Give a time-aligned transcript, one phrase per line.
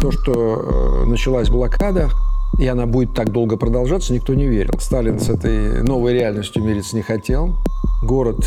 [0.00, 2.10] То, что началась блокада,
[2.58, 4.78] и она будет так долго продолжаться, никто не верил.
[4.78, 7.56] Сталин с этой новой реальностью мириться не хотел.
[8.02, 8.44] Город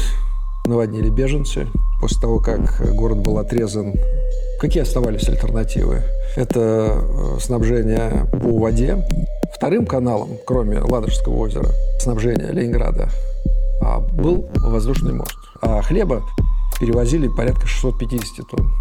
[0.66, 1.68] наводнили беженцы.
[2.00, 3.94] После того, как город был отрезан,
[4.60, 6.04] какие оставались альтернативы?
[6.36, 9.06] Это э, снабжение по воде.
[9.56, 11.68] Вторым каналом, кроме Ладожского озера,
[12.00, 13.10] снабжения Ленинграда,
[13.82, 15.36] а, был воздушный мост.
[15.62, 16.24] А хлеба
[16.80, 18.72] перевозили порядка 650 тонн.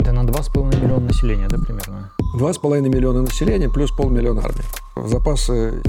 [0.00, 2.10] Это на 2,5 миллиона населения, да, примерно?
[2.34, 4.64] 2,5 миллиона населения плюс полмиллиона армии.
[4.96, 5.82] Запасы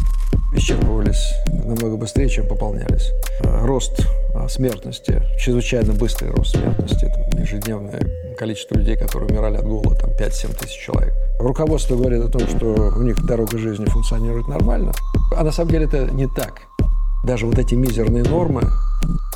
[0.54, 3.10] исчерпывались намного быстрее, чем пополнялись.
[3.42, 9.96] Рост а, смертности, чрезвычайно быстрый рост смертности, там, ежедневное количество людей, которые умирали от голода,
[9.96, 11.14] там 5-7 тысяч человек.
[11.40, 14.92] Руководство говорит о том, что у них дорога жизни функционирует нормально,
[15.34, 16.64] а на самом деле это не так.
[17.24, 18.64] Даже вот эти мизерные нормы,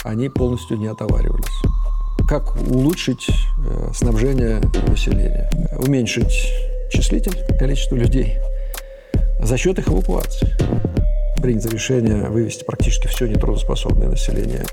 [0.04, 1.62] они полностью не отоваривались
[2.28, 6.52] как улучшить э, снабжение населения, уменьшить
[6.92, 8.38] числитель, количество людей
[9.40, 10.50] за счет их эвакуации.
[11.42, 14.64] Принято решение вывести практически все нетрудоспособное население.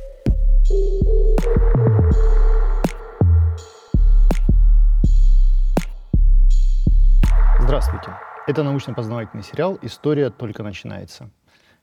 [7.60, 8.10] Здравствуйте.
[8.46, 11.30] Это научно-познавательный сериал «История только начинается».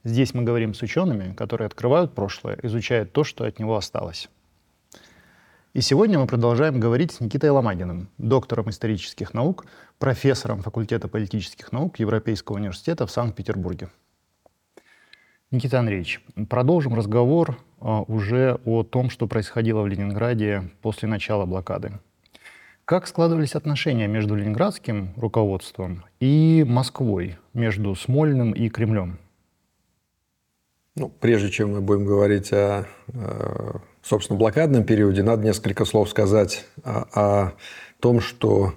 [0.03, 4.29] Здесь мы говорим с учеными, которые открывают прошлое, изучают то, что от него осталось.
[5.73, 9.67] И сегодня мы продолжаем говорить с Никитой Ломагиным, доктором исторических наук,
[9.99, 13.89] профессором факультета политических наук Европейского университета в Санкт-Петербурге.
[15.51, 21.99] Никита Андреевич, продолжим разговор а, уже о том, что происходило в Ленинграде после начала блокады.
[22.83, 29.19] Как складывались отношения между ленинградским руководством и Москвой, между Смольным и Кремлем?
[30.95, 36.65] Ну, прежде чем мы будем говорить о, о собственно, блокадном периоде, надо несколько слов сказать
[36.83, 37.53] о, о
[37.99, 38.73] том, что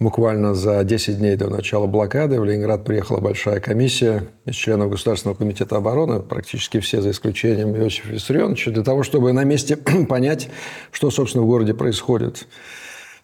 [0.00, 5.36] буквально за 10 дней до начала блокады в Ленинград приехала большая комиссия из членов Государственного
[5.36, 9.76] комитета обороны, практически все, за исключением Иосифа Виссарионовича, для того, чтобы на месте
[10.08, 10.48] понять,
[10.90, 12.48] что, собственно, в городе происходит.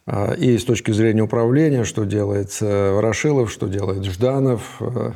[0.06, 5.11] А, и с точки зрения управления, что делает Ворошилов, что делает Жданов, э,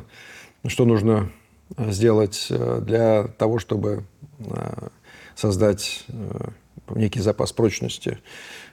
[0.67, 1.31] что нужно
[1.77, 4.03] сделать э, для того, чтобы
[5.35, 6.49] создать э,
[6.95, 8.17] некий запас прочности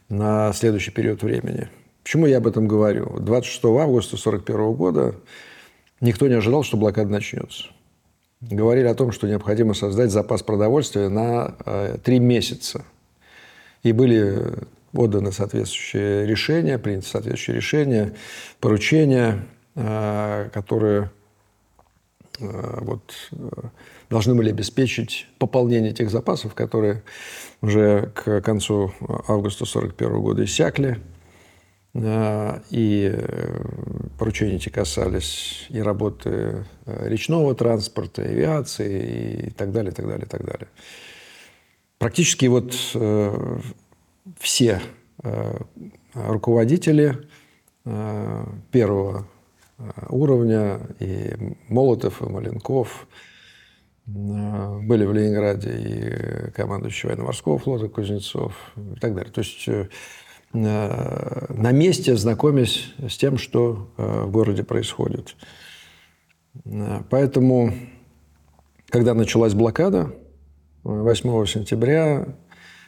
[0.09, 1.69] на следующий период времени.
[2.03, 3.19] Почему я об этом говорю?
[3.21, 5.15] 26 августа 1941 года
[6.01, 7.67] никто не ожидал, что блокада начнется.
[8.41, 12.85] Говорили о том, что необходимо создать запас продовольствия на э, три месяца.
[13.83, 14.55] И были
[14.95, 18.15] отданы соответствующие решения, приняты соответствующие решения,
[18.61, 21.11] поручения, э, которые
[22.39, 23.31] вот,
[24.11, 27.03] должны были обеспечить пополнение тех запасов, которые
[27.61, 28.93] уже к концу
[29.27, 30.99] августа 1941 года иссякли.
[31.95, 33.65] Э, и э,
[34.19, 40.45] поручения эти касались и работы э, речного транспорта, авиации и так далее, так далее, так
[40.45, 40.69] далее.
[41.99, 42.75] Практически вот
[44.39, 44.81] все
[46.15, 47.19] руководители
[48.71, 49.27] первого
[50.09, 53.07] уровня, и Молотов, и Маленков,
[54.09, 59.33] Э, были в Ленинграде и командующий военно-морского флота Кузнецов и так далее.
[59.33, 59.89] То есть э,
[60.53, 65.37] на месте знакомясь с тем, что э, в городе происходит.
[67.11, 67.73] Поэтому,
[68.89, 70.13] когда началась блокада
[70.83, 72.27] 8 сентября,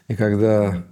[0.08, 0.84] и когда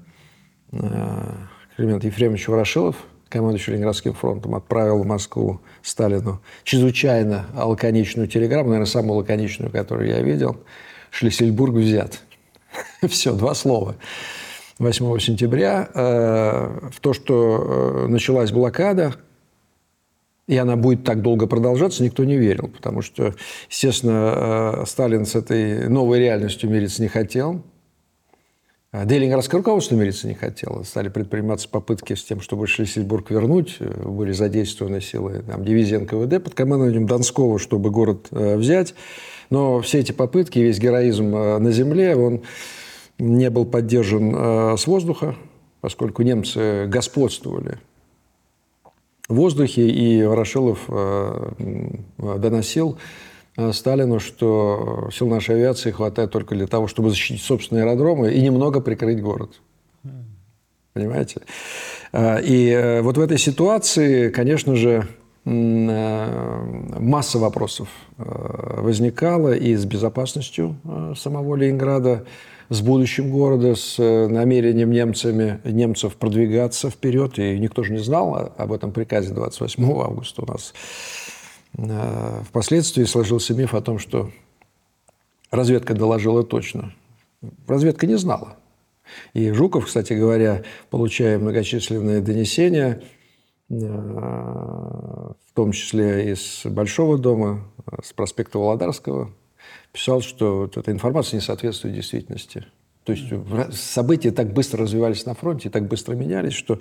[1.76, 2.96] Климент Ефремович Ворошилов
[3.28, 10.20] командующий Ленинградским фронтом, отправил в Москву Сталину чрезвычайно лаконичную телеграмму, наверное, самую лаконичную, которую я
[10.20, 10.56] видел.
[11.10, 12.20] Шлиссельбург взят.
[13.08, 13.96] Все, два слова.
[14.78, 19.16] 8 сентября э, в то, что э, началась блокада,
[20.46, 23.34] и она будет так долго продолжаться, никто не верил, потому что,
[23.68, 27.62] естественно, э, Сталин с этой новой реальностью мириться не хотел.
[28.98, 30.82] А, ленинградское руководство мириться не хотело.
[30.82, 33.76] Стали предприниматься попытки с тем, чтобы Шлиссельбург вернуть.
[33.78, 38.94] Были задействованы силы там, дивизии НКВД под командованием Донского, чтобы город э, взять.
[39.50, 42.42] Но все эти попытки, весь героизм э, на земле, он
[43.20, 45.36] не был поддержан э, с воздуха,
[45.80, 47.78] поскольку немцы господствовали
[49.28, 50.88] в воздухе, и Ворошилов
[52.18, 52.98] доносил
[53.72, 58.80] Сталину, что сил нашей авиации хватает только для того, чтобы защитить собственные аэродромы и немного
[58.80, 59.60] прикрыть город.
[60.92, 61.42] Понимаете?
[62.12, 65.06] Э, и э, вот в этой ситуации, конечно же,
[65.44, 67.88] масса вопросов
[68.18, 70.76] возникала и с безопасностью
[71.16, 72.26] самого Ленинграда,
[72.68, 77.38] с будущим города, с намерением немцами, немцев продвигаться вперед.
[77.38, 80.74] И никто же не знал об этом приказе 28 августа у нас.
[81.78, 84.30] Впоследствии сложился миф о том, что
[85.52, 86.92] разведка доложила точно.
[87.68, 88.56] Разведка не знала.
[89.32, 93.02] И Жуков, кстати говоря, получая многочисленные донесения,
[93.70, 97.64] э, в том числе из Большого дома,
[98.02, 99.30] с проспекта Володарского,
[99.92, 102.66] писал, что вот эта информация не соответствует действительности.
[103.04, 103.32] То есть
[103.72, 106.78] события так быстро развивались на фронте, так быстро менялись, что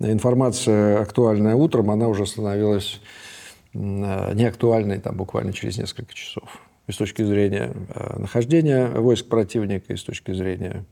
[0.00, 3.29] информация, актуальная утром, она уже становилась э,
[3.72, 6.60] неактуальной там, буквально через несколько часов.
[6.86, 10.84] И с точки зрения э, нахождения войск противника, и с точки зрения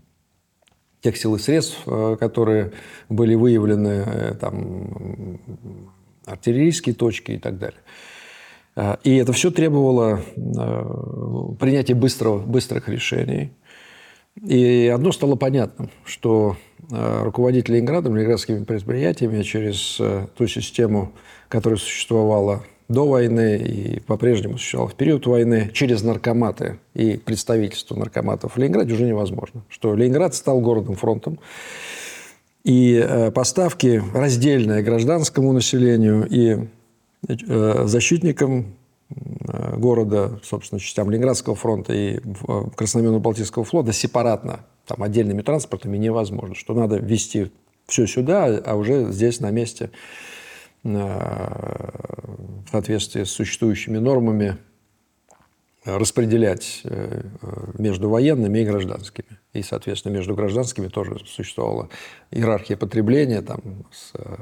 [1.00, 2.72] тех сил и средств, э, которые
[3.08, 5.40] были выявлены, э, там,
[6.26, 7.80] артиллерийские точки и так далее.
[8.76, 10.20] Э, и это все требовало
[11.58, 13.52] принятия быстрого, быстрых решений.
[14.46, 16.56] И одно стало понятным, что
[16.90, 20.00] руководить Ленинградом, ленинградскими предприятиями через
[20.36, 21.12] ту систему,
[21.48, 28.54] которая существовала до войны и по-прежнему существовал в период войны через наркоматы и представительство наркоматов
[28.54, 29.62] в Ленинграде уже невозможно.
[29.68, 31.38] Что Ленинград стал городом-фронтом,
[32.64, 36.58] и э, поставки раздельные гражданскому населению и
[37.28, 38.64] э, защитникам э,
[39.10, 46.54] города, собственно, частям Ленинградского фронта и Красноменно-Балтийского флота сепаратно, там, отдельными транспортами невозможно.
[46.54, 47.50] Что надо вести
[47.86, 49.90] все сюда, а уже здесь на месте
[50.82, 54.58] в соответствии с существующими нормами
[55.96, 57.22] распределять э,
[57.78, 59.38] между военными и гражданскими.
[59.54, 61.88] И, соответственно, между гражданскими тоже существовала
[62.30, 64.36] иерархия потребления там, с э,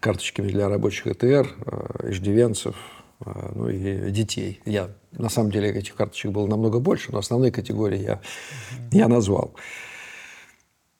[0.00, 2.76] карточками для рабочих ЭТР, э, иждивенцев,
[3.24, 4.60] ну и детей.
[4.64, 8.20] Я, на самом деле, этих карточек было намного больше, но основные категории я,
[8.92, 9.54] я назвал.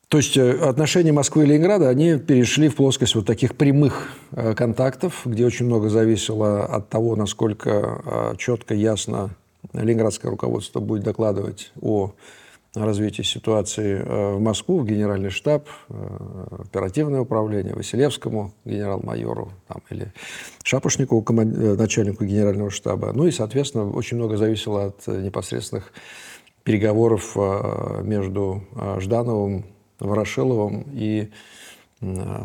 [0.09, 4.55] То есть э, отношения Москвы и Ленинграда, они перешли в плоскость вот таких прямых э,
[4.55, 9.31] контактов, где очень много зависело от того, насколько э, четко, ясно
[9.75, 12.15] ленинградское руководство будет докладывать о
[12.75, 15.69] развитии ситуации в Москву, в генеральный штаб,
[16.51, 20.13] оперативное управление, Василевскому генерал-майору там, или
[20.63, 23.13] Шапошникову, начальнику генерального штаба.
[23.13, 25.93] Ну и, соответственно, очень много зависело от непосредственных
[26.63, 27.37] переговоров
[28.03, 28.63] между
[28.99, 29.65] Ждановым
[29.99, 31.31] Ворошиловым и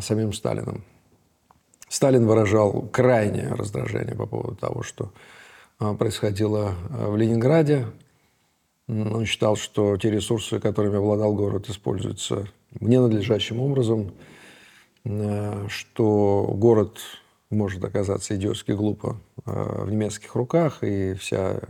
[0.00, 0.82] самим Сталиным.
[1.88, 5.12] Сталин выражал крайнее раздражение по поводу того, что
[5.78, 7.86] происходило в Ленинграде.
[8.88, 12.46] Он считал, что те ресурсы, которыми обладал город, используются
[12.80, 14.12] ненадлежащим образом,
[15.04, 16.98] а, что город
[17.50, 21.60] может оказаться идиотски глупо в немецких руках, и вся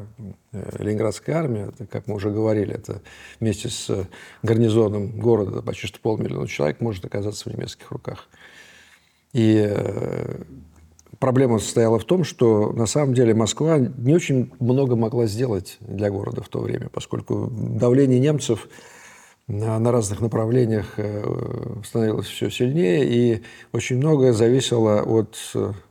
[0.52, 3.02] э, ленинградская армия, это, как мы уже говорили, это
[3.40, 4.08] вместе с
[4.42, 8.28] гарнизоном города, почти что полмиллиона человек, может оказаться в немецких руках.
[9.34, 10.42] И э,
[11.18, 16.10] проблема состояла в том, что на самом деле Москва не очень много могла сделать для
[16.10, 18.68] города в то время, поскольку давление немцев
[19.46, 25.36] на разных направлениях э, становилось все сильнее, и очень многое зависело от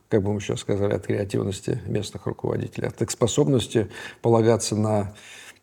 [0.08, 3.88] как бы мы сейчас сказали, от креативности местных руководителей, от их способности
[4.22, 5.12] полагаться на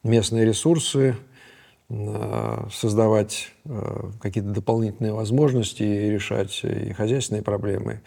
[0.04, 1.16] местные ресурсы,
[2.72, 8.02] создавать э, какие-то дополнительные возможности и решать и хозяйственные проблемы,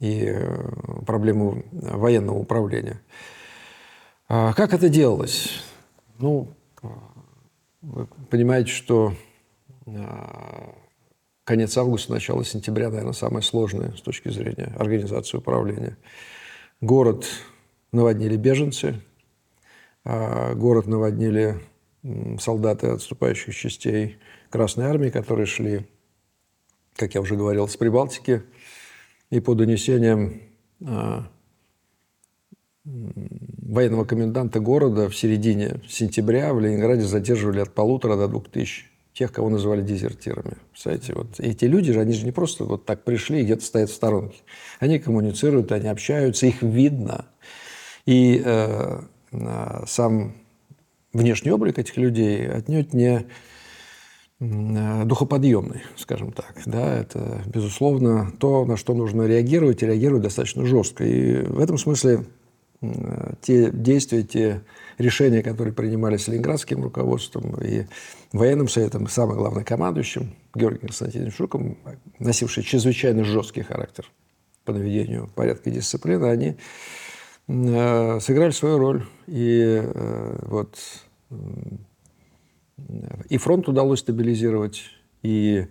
[0.00, 0.68] и э,
[1.06, 3.00] проблему военного управления.
[4.28, 5.62] А как это делалось?
[6.18, 6.48] Ну,
[7.82, 9.14] вы понимаете, что
[9.86, 10.74] а,
[11.44, 15.96] конец августа, начало сентября, наверное, самое сложное с точки зрения организации управления.
[16.80, 17.26] Город
[17.92, 19.00] наводнили беженцы,
[20.04, 21.60] а город наводнили
[22.40, 24.18] солдаты отступающих частей
[24.50, 25.86] Красной Армии, которые шли,
[26.96, 28.42] как я уже говорил, с Прибалтики.
[29.30, 30.40] И по донесениям
[30.84, 31.28] а,
[32.84, 39.32] военного коменданта города в середине сентября в Ленинграде задерживали от полутора до двух тысяч тех,
[39.32, 40.58] кого называли дезертирами.
[40.70, 43.90] Представляете, вот эти люди же, они же не просто вот так пришли и где-то стоят
[43.90, 44.38] в сторонке.
[44.78, 47.24] Они коммуницируют, они общаются, их видно.
[48.04, 49.00] И э,
[49.86, 50.34] сам
[51.14, 53.26] внешний облик этих людей отнюдь не
[54.38, 56.54] духоподъемный, скажем так.
[56.66, 61.04] Да, это, безусловно, то, на что нужно реагировать, и реагировать достаточно жестко.
[61.04, 62.26] И в этом смысле
[63.40, 64.62] те действия, те
[64.98, 67.86] решения, которые принимались ленинградским руководством и
[68.32, 71.78] военным советом, и самое главное, командующим Георгием Константиновичем Шуком,
[72.18, 74.10] носившие чрезвычайно жесткий характер
[74.64, 76.56] по наведению порядка и дисциплины, они
[77.48, 79.06] э, сыграли свою роль.
[79.26, 80.76] И э, вот
[83.28, 84.82] И фронт удалось стабилизировать,
[85.22, 85.66] и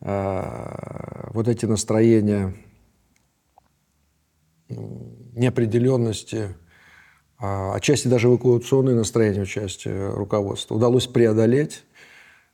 [0.00, 2.54] э, вот эти настроения
[5.34, 6.54] неопределенности,
[7.38, 11.84] а, отчасти даже эвакуационные настроения в части руководства удалось преодолеть,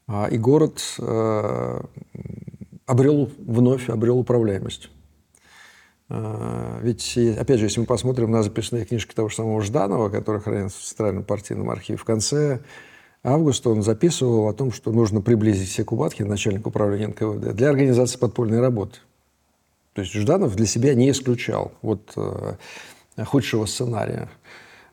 [0.07, 1.81] а, и город э,
[2.87, 4.91] обрел вновь обрел управляемость.
[6.09, 10.79] Ведь, опять же, если мы посмотрим на записные книжки того же самого Жданова, который хранится
[10.79, 12.61] в Центральном партийном архиве, в конце
[13.27, 18.19] августа он записывал о том, что нужно приблизить все Кубаткина, начальник управления НКВД, для организации
[18.19, 18.99] подпольной работы.
[19.93, 22.55] То есть Жданов для себя не исключал вот, э,
[23.25, 24.29] худшего сценария.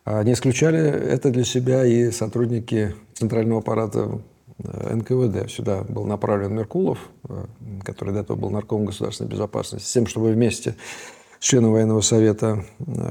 [0.05, 4.19] А не исключали это для себя и сотрудники Центрального аппарата
[4.59, 5.49] э, НКВД.
[5.51, 6.99] Сюда был направлен Меркулов,
[7.29, 7.45] э,
[7.83, 10.75] который до этого был наркомом государственной безопасности, с тем, чтобы вместе
[11.43, 12.65] членом военного совета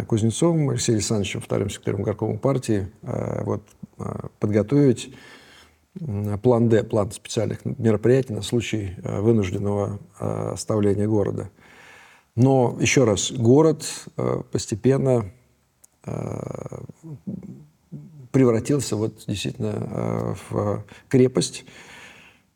[0.09, 3.63] Кузнецовым Алексеем Александровичем, вторым секретарем горкома партии, вот,
[4.41, 5.15] подготовить
[6.43, 11.51] план Д, план специальных мероприятий на случай вынужденного оставления города–
[12.35, 13.85] но, еще раз, город
[14.17, 15.31] э, постепенно
[16.05, 16.81] э,
[18.31, 21.65] превратился вот действительно э, в крепость.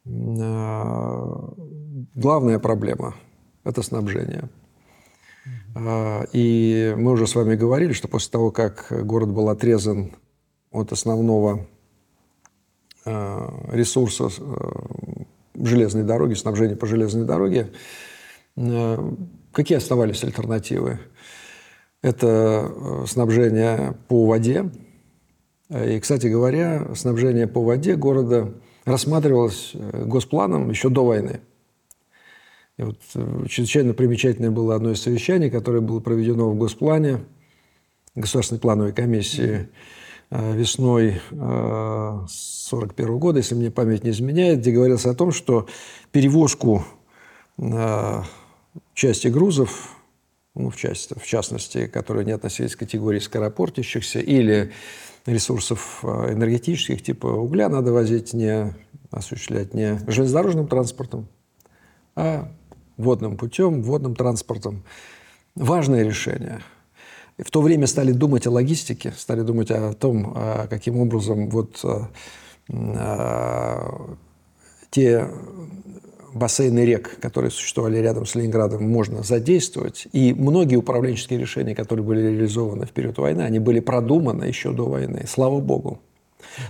[0.05, 1.29] Главная
[2.61, 3.17] проблема–
[3.65, 4.49] это снабжение.
[6.33, 10.13] И мы уже с вами говорили, что после того, как город был отрезан
[10.71, 11.67] от основного
[13.05, 14.31] ресурса
[15.55, 17.73] железной дороги, снабжения по железной дороге,
[19.57, 20.99] Какие оставались альтернативы?
[22.03, 24.71] Это э, снабжение по воде.
[25.71, 28.53] И, кстати говоря, снабжение по воде города
[28.85, 31.41] рассматривалось э, госпланом еще до войны.
[32.79, 37.25] И вот э, чрезвычайно примечательное было одно из совещаний, которое было проведено в Госплане,
[38.15, 39.69] Государственной плановой комиссии
[40.31, 45.69] весной 1941 года, если мне память не изменяет, где говорилось о том, что
[46.11, 46.85] перевозку
[48.95, 49.97] части грузов,
[50.55, 54.73] ну, в, части, в частности, которые не относились к категории скоропортящихся, или
[55.27, 58.75] ресурсов э, энергетических, типа угля, надо возить не
[59.11, 61.29] осуществлять не железнодорожным транспортом,
[62.15, 62.51] а
[62.97, 64.83] водным путем, водным транспортом.
[65.55, 66.61] Важное решение.
[67.39, 71.81] В то время стали думать о логистике, стали думать о том, а, каким образом вот
[71.85, 72.09] а,
[72.71, 74.17] а,
[74.91, 75.29] те
[76.33, 80.09] бассейны рек, которые существовали рядом с Ленинградом, можно задействовать.
[80.13, 84.87] И многие управленческие решения, которые были реализованы в период войны, они были продуманы еще до
[84.87, 85.25] войны.
[85.27, 86.01] Слава богу.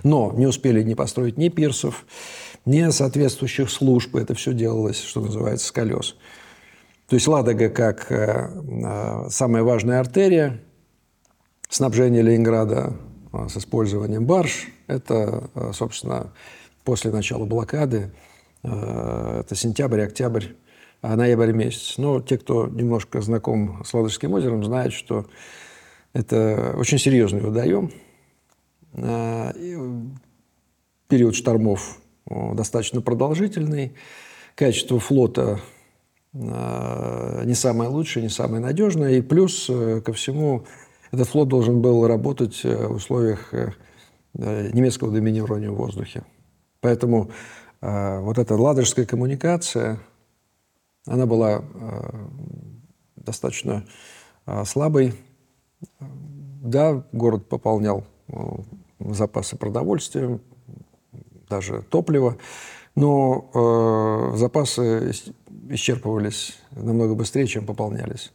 [0.03, 2.05] Но не успели не построить ни пирсов,
[2.67, 4.15] ни соответствующих служб.
[4.15, 6.15] Это все делалось, что называется, с колес.
[7.07, 10.61] То есть Ладога как э, э, самая важная артерия
[11.69, 12.93] снабжения Ленинграда
[13.31, 16.33] э, с использованием барж, это, э, собственно,
[16.83, 18.11] после начала блокады
[18.63, 20.45] это сентябрь, октябрь,
[21.01, 21.97] а ноябрь месяц.
[21.97, 25.27] Но те, кто немножко знаком с Ладожским озером, знают, что
[26.11, 27.91] это очень серьезный водоем.
[31.07, 33.93] Период штормов достаточно продолжительный.
[34.55, 35.59] Качество флота
[36.33, 39.17] э, не самое лучшее, не самое надежное.
[39.17, 40.65] И плюс ко всему
[41.11, 43.53] этот флот должен был работать в условиях
[44.33, 46.23] немецкого доминирования в воздухе.
[46.81, 47.31] Поэтому
[47.81, 49.99] а, вот эта ладожская коммуникация,
[51.05, 52.29] она была а,
[53.15, 53.85] достаточно
[54.45, 55.13] а, слабой.
[55.99, 58.03] Да, город пополнял
[58.99, 60.39] запасы продовольствия,
[61.49, 62.37] даже топлива,
[62.95, 65.11] но запасы
[65.69, 68.31] исчерпывались намного быстрее, чем пополнялись.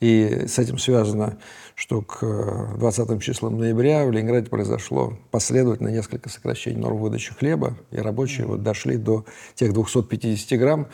[0.00, 1.38] И с этим связано,
[1.74, 7.76] что к 20 э, числам ноября в Ленинграде произошло последовательно несколько сокращений норм выдачи хлеба,
[7.90, 10.88] и рабочие вот дошли до тех 250 грамм,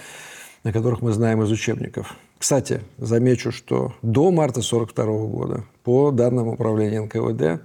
[0.63, 2.15] на которых мы знаем из учебников.
[2.39, 7.65] Кстати, замечу, что до марта 1942 года, по данным управления НКВД,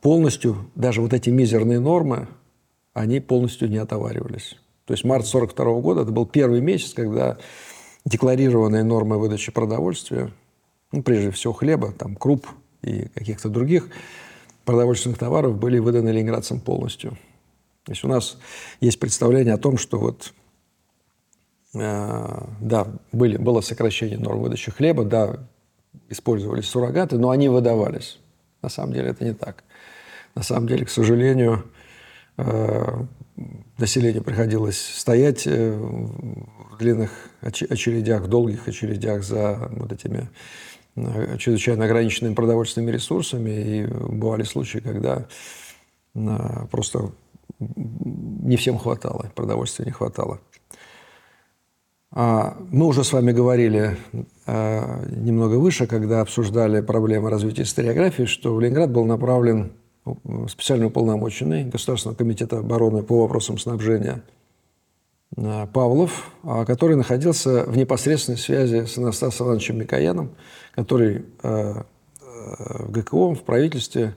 [0.00, 2.26] полностью, даже вот эти мизерные нормы,
[3.00, 4.56] они полностью не отоваривались.
[4.84, 7.38] То есть март 1942 года, это был первый месяц, когда
[8.04, 10.32] декларированные нормы выдачи продовольствия,
[10.92, 12.46] ну, прежде всего хлеба, там, круп
[12.82, 13.88] и каких-то других
[14.64, 17.12] продовольственных товаров были выданы ленинградцам полностью.
[17.84, 18.38] То есть у нас
[18.80, 20.32] есть представление о том, что вот,
[21.74, 25.38] э, да, были, было сокращение норм выдачи хлеба, да,
[26.08, 28.18] использовались суррогаты, но они выдавались.
[28.62, 29.64] На самом деле это не так.
[30.34, 31.64] На самом деле, к сожалению,
[33.80, 40.28] населению приходилось стоять э, в длинных очередях, в долгих очередях за вот этими
[40.96, 43.50] э, чрезвычайно ограниченными продовольственными ресурсами.
[43.50, 45.26] И бывали случаи, когда
[46.14, 47.12] э, просто
[47.58, 50.40] не всем хватало, продовольствия не хватало.
[52.12, 53.96] А, мы уже с вами говорили
[54.46, 59.72] немного выше, когда обсуждали проблемы развития историографии, что в Ленинград был направлен
[60.48, 64.22] специально уполномоченный Государственного комитета обороны по вопросам снабжения
[65.36, 66.32] а, Павлов,
[66.66, 70.30] который находился в непосредственной связи с Анастасом Ивановичем Микояном,
[70.74, 74.16] который в ГКО, в правительстве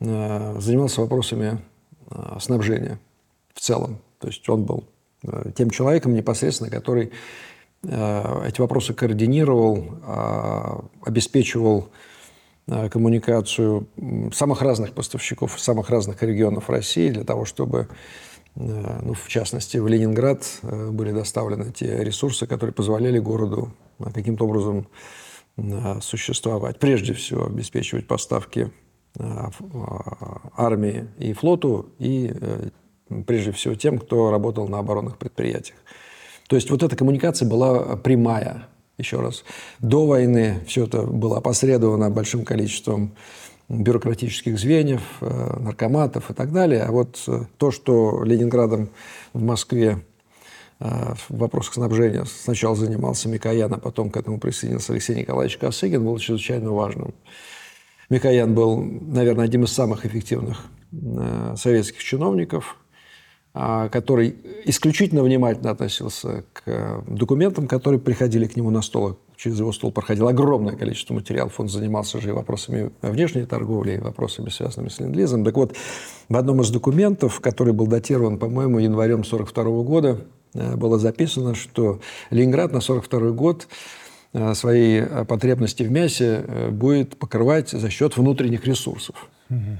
[0.00, 1.60] занимался вопросами
[2.38, 2.98] снабжения
[3.54, 3.98] в целом.
[4.18, 4.84] То есть он был
[5.26, 7.10] Э, тем человеком непосредственно, который
[7.82, 12.05] э, эти вопросы координировал, а, обеспечивал э,
[12.68, 13.88] коммуникацию
[14.32, 17.88] самых разных поставщиков, самых разных регионов России для того, чтобы,
[18.54, 23.72] ну, в частности, в Ленинград были доставлены те ресурсы, которые позволяли городу
[24.12, 24.88] каким-то образом
[26.00, 26.78] существовать.
[26.78, 28.72] Прежде всего, обеспечивать поставки
[30.56, 32.34] армии и флоту и
[33.26, 35.78] прежде всего тем, кто работал на оборонных предприятиях.
[36.48, 39.44] То есть вот эта коммуникация была прямая, еще раз.
[39.80, 43.14] До войны все это было опосредовано большим количеством
[43.68, 46.82] бюрократических звеньев, э, наркоматов и так далее.
[46.82, 48.90] А вот э, то, что Ленинградом
[49.32, 50.04] в Москве
[50.78, 56.04] э, в вопросах снабжения сначала занимался Микоян, а потом к этому присоединился Алексей Николаевич Косыгин,
[56.04, 57.12] было чрезвычайно важным.
[58.08, 60.64] Микоян был, наверное, одним из самых эффективных
[61.56, 62.76] советских чиновников–
[63.56, 64.36] который
[64.66, 69.18] исключительно внимательно относился к э, документам, которые приходили к нему на стол.
[69.36, 71.58] Через его стол проходило огромное количество материалов.
[71.58, 75.42] Он занимался же и вопросами внешней торговли, и вопросами, связанными с ленд-лизом.
[75.44, 75.74] Так вот,
[76.28, 80.20] в одном из документов, который был датирован, по-моему, январем 1942 года,
[80.52, 83.68] э, было записано, что Ленинград на 1942 год
[84.34, 89.28] э, свои потребности в мясе будет покрывать за счет внутренних ресурсов.
[89.48, 89.78] Угу.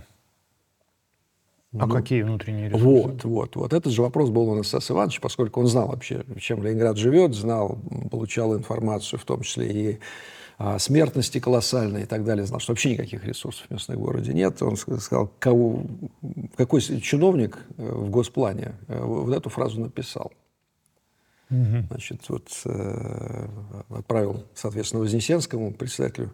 [1.72, 2.84] А ну, какие внутренние ресурсы?
[2.84, 3.72] Вот, вот, вот.
[3.72, 7.78] Этот же вопрос был у Анастаса Ивановича, поскольку он знал вообще, чем Ленинград живет, знал,
[8.10, 9.98] получал информацию, в том числе и
[10.58, 14.62] о смертности колоссальной и так далее, знал, что вообще никаких ресурсов в местном городе нет.
[14.62, 15.82] Он сказал, кого,
[16.56, 20.32] какой чиновник э, в госплане э, вот эту фразу написал.
[21.50, 21.86] Угу.
[21.90, 23.48] Значит, вот э,
[23.90, 26.32] отправил, соответственно, Вознесенскому, председателю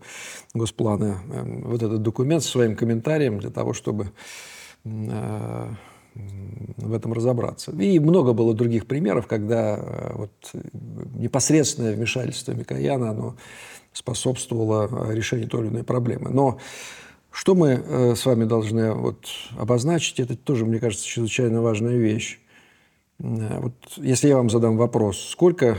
[0.54, 4.12] Госплана, э, вот этот документ со своим комментарием для того, чтобы
[6.14, 7.72] в этом разобраться.
[7.72, 10.32] И много было других примеров, когда э, вот
[11.14, 13.36] непосредственное вмешательство Микояна оно
[13.92, 16.30] способствовало решению той или иной проблемы.
[16.30, 16.58] Но
[17.30, 22.40] что мы э, с вами должны вот обозначить, это тоже, мне кажется, чрезвычайно важная вещь.
[23.18, 25.78] Вот если я вам задам вопрос, сколько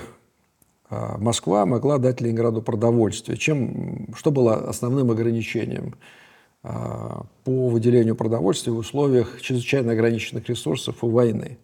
[0.89, 5.95] Москва могла дать Ленинграду продовольствия, чем, что было основным ограничением?
[6.65, 11.57] А, по выделению продовольствия в условиях чрезвычайно ограниченных ресурсов у войны.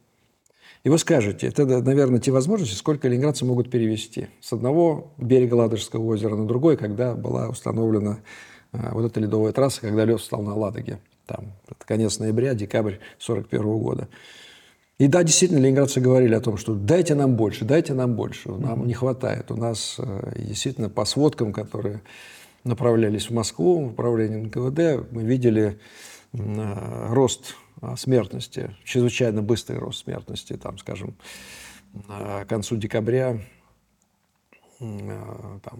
[0.84, 6.04] И вы скажете, это, наверное, те возможности, сколько ленинградцы могут перевести с одного берега Ладожского
[6.04, 8.20] озера на другой, когда была установлена
[8.74, 11.00] а, вот эта ледовая трасса, когда лед встал на Ладоге.
[11.26, 14.10] Там, это конец ноября, декабрь 1941 года.
[14.98, 18.86] И да, действительно, ленинградцы говорили о том, что дайте нам больше, дайте нам больше, нам
[18.86, 19.50] не хватает.
[19.50, 22.02] У нас э, действительно по сводкам, которые
[22.70, 25.80] направлялись в Москву, в управление НКВД, мы видели
[26.34, 31.16] э, рост а, смертности, чрезвычайно быстрый рост смертности, там, скажем,
[32.08, 33.42] к концу декабря
[34.80, 35.80] э, там,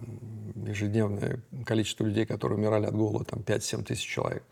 [0.66, 4.44] ежедневное количество людей, которые умирали от голода, там 5-7 тысяч человек.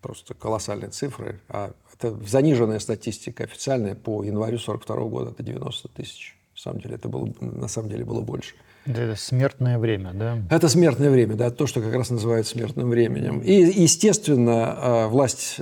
[0.00, 1.40] Просто колоссальные цифры.
[1.48, 6.36] А это заниженная статистика официальная по январю 42 года, это 90 тысяч.
[6.54, 8.54] На самом деле это было, на самом деле было больше.
[8.84, 10.38] Это смертное время, да?
[10.50, 13.38] Это смертное время, да, то, что как раз называют смертным временем.
[13.38, 15.60] И, естественно, а, власть,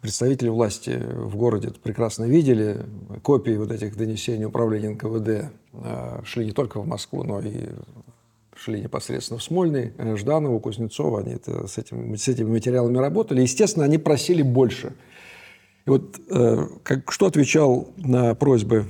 [0.00, 2.86] представители власти в городе это прекрасно видели.
[3.22, 7.68] Копии вот этих донесений управления НКВД а, шли не только в Москву, но и
[8.54, 11.20] шли непосредственно в Смольный, э, Жданову, Кузнецова.
[11.20, 13.40] Они это, с, этим, с этими материалами работали.
[13.40, 14.92] Естественно, они просили больше.
[15.84, 18.86] И вот э, как, что отвечал на просьбы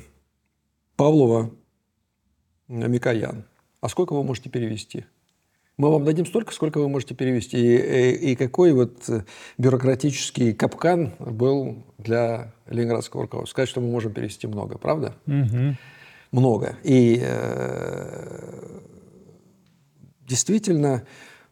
[0.97, 1.51] Павлова
[2.69, 3.47] Микоян?
[3.83, 5.05] А сколько вы можете перевести?
[5.77, 7.59] Мы вам дадим столько, сколько вы можете перевести.
[7.59, 9.25] И, и, и какой вот э,
[9.59, 13.55] бюрократический капкан был для ленинградского руководства?
[13.55, 15.17] Сказать, что мы можем перевести много, правда?
[15.27, 15.77] Угу.
[16.31, 16.77] Много.
[16.85, 18.79] И э,
[20.29, 21.05] действительно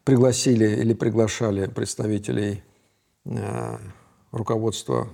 [0.04, 2.62] пригласили или приглашали представителей
[3.24, 3.78] э,
[4.30, 5.08] руководства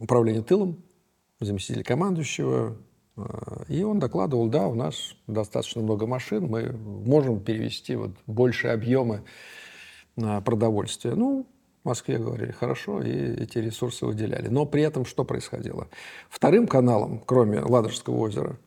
[0.00, 0.80] управления тылом,
[1.40, 2.87] заместителя командующего, Э,
[3.68, 9.22] и он докладывал, да, у нас достаточно много машин, мы можем перевести вот большие объемы
[10.16, 11.14] продовольствия.
[11.14, 11.46] Ну,
[11.88, 14.48] Москве говорили хорошо, и эти ресурсы выделяли.
[14.48, 15.88] Но при этом что происходило?
[16.28, 18.58] Вторым каналом, кроме Ладожского озера,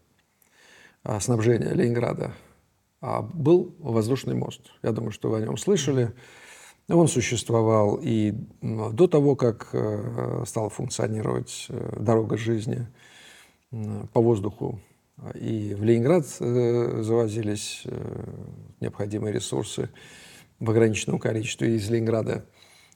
[1.04, 2.34] а, снабжения Ленинграда,
[3.00, 4.62] а, был воздушный мост.
[4.82, 6.14] Я думаю, что вы о нем слышали.
[6.90, 12.88] Он существовал и до того, как э, стала функционировать э, дорога жизни
[13.72, 14.80] по воздуху.
[15.36, 17.84] И в Ленинград э, завозились
[18.80, 19.90] необходимые ресурсы
[20.60, 21.76] в ограниченном количестве.
[21.76, 22.46] Из Ленинграда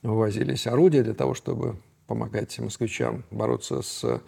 [0.01, 4.21] вывозились орудия для того, чтобы помогать москвичам бороться с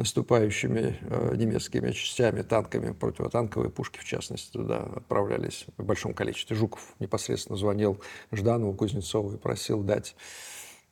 [0.00, 6.56] наступающими э, немецкими частями, танками, противотанковые пушки, в частности, туда отправлялись в большом количестве.
[6.56, 8.00] Жуков непосредственно звонил
[8.32, 10.16] Жданову, Кузнецову и просил дать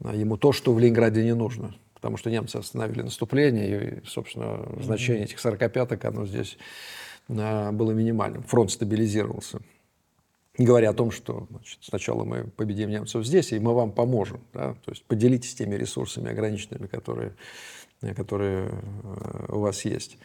[0.00, 4.66] э, ему то, что в Ленинграде не нужно, потому что немцы остановили наступление, и, собственно,
[4.80, 6.56] значение этих 45-ок, оно здесь
[7.28, 8.42] э, было минимальным.
[8.44, 9.60] Фронт стабилизировался.
[10.56, 14.40] Не говоря о том, что значит, сначала мы победим немцев здесь, и мы вам поможем.
[14.52, 14.74] Да?
[14.84, 17.34] То есть поделитесь теми ресурсами ограниченными, которые
[18.00, 20.18] Э, которые э, у вас есть.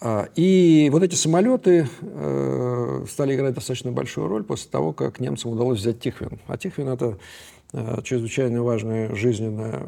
[0.00, 5.52] А, и вот эти самолеты э, стали играть достаточно большую роль после того, как немцам
[5.52, 6.38] удалось взять Тихвин.
[6.46, 7.18] А Тихвин– это
[7.72, 9.82] чрезвычайно важная жизненная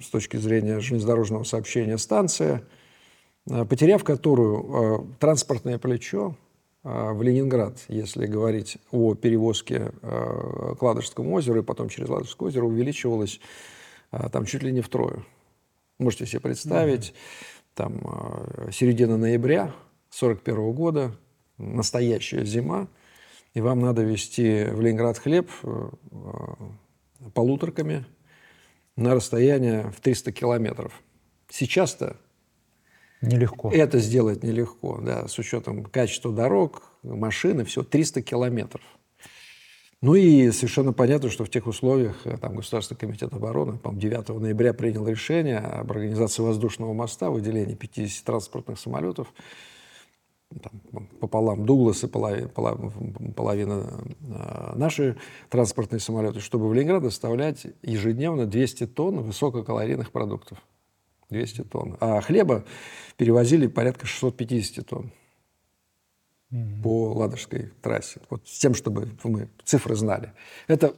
[0.00, 2.62] с точки зрения железнодорожного сообщения станция,
[3.44, 6.36] потеряв которую транспортное плечо
[6.82, 13.40] в Ленинград, если говорить о перевозке к Ладожскому озеру и потом через Ладожское озеро, увеличивалось
[14.30, 15.24] там чуть ли не втрое.
[16.02, 17.64] Можете себе представить, mm-hmm.
[17.74, 19.72] там э, середина ноября
[20.10, 21.16] 41 года,
[21.58, 22.88] настоящая зима,
[23.54, 26.16] и вам надо везти в Ленинград хлеб э, э,
[27.34, 28.04] полуторками
[28.96, 30.92] на расстояние в 300 километров.
[31.48, 32.16] Сейчас-то
[33.22, 33.70] Нелегко.
[33.70, 38.82] Это сделать нелегко, да, с учетом качества дорог, машины, все 300 километров.
[40.00, 44.30] Ну и совершенно понятно, что в тех условиях э, там, Государственный комитет обороны, по 9
[44.40, 49.32] ноября принял решение об организации воздушного моста, выделении 50 транспортных самолетов,
[50.60, 52.50] там, пополам Дуглас и половина,
[53.34, 55.16] половина э, наши
[55.48, 60.58] транспортные самолеты, чтобы в Ленинград доставлять ежедневно 200 тонн высококалорийных продуктов.
[61.30, 61.96] 200 тонн.
[62.00, 62.64] А хлеба
[63.16, 65.12] перевозили порядка 650 тонн
[66.82, 68.20] по Ладожской трассе.
[68.28, 70.32] Вот с тем, чтобы мы цифры знали.
[70.68, 70.94] Это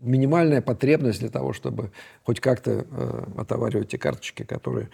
[0.00, 1.92] минимальная потребность для того, чтобы
[2.24, 4.88] хоть как-то э, отоваривать те карточки, которые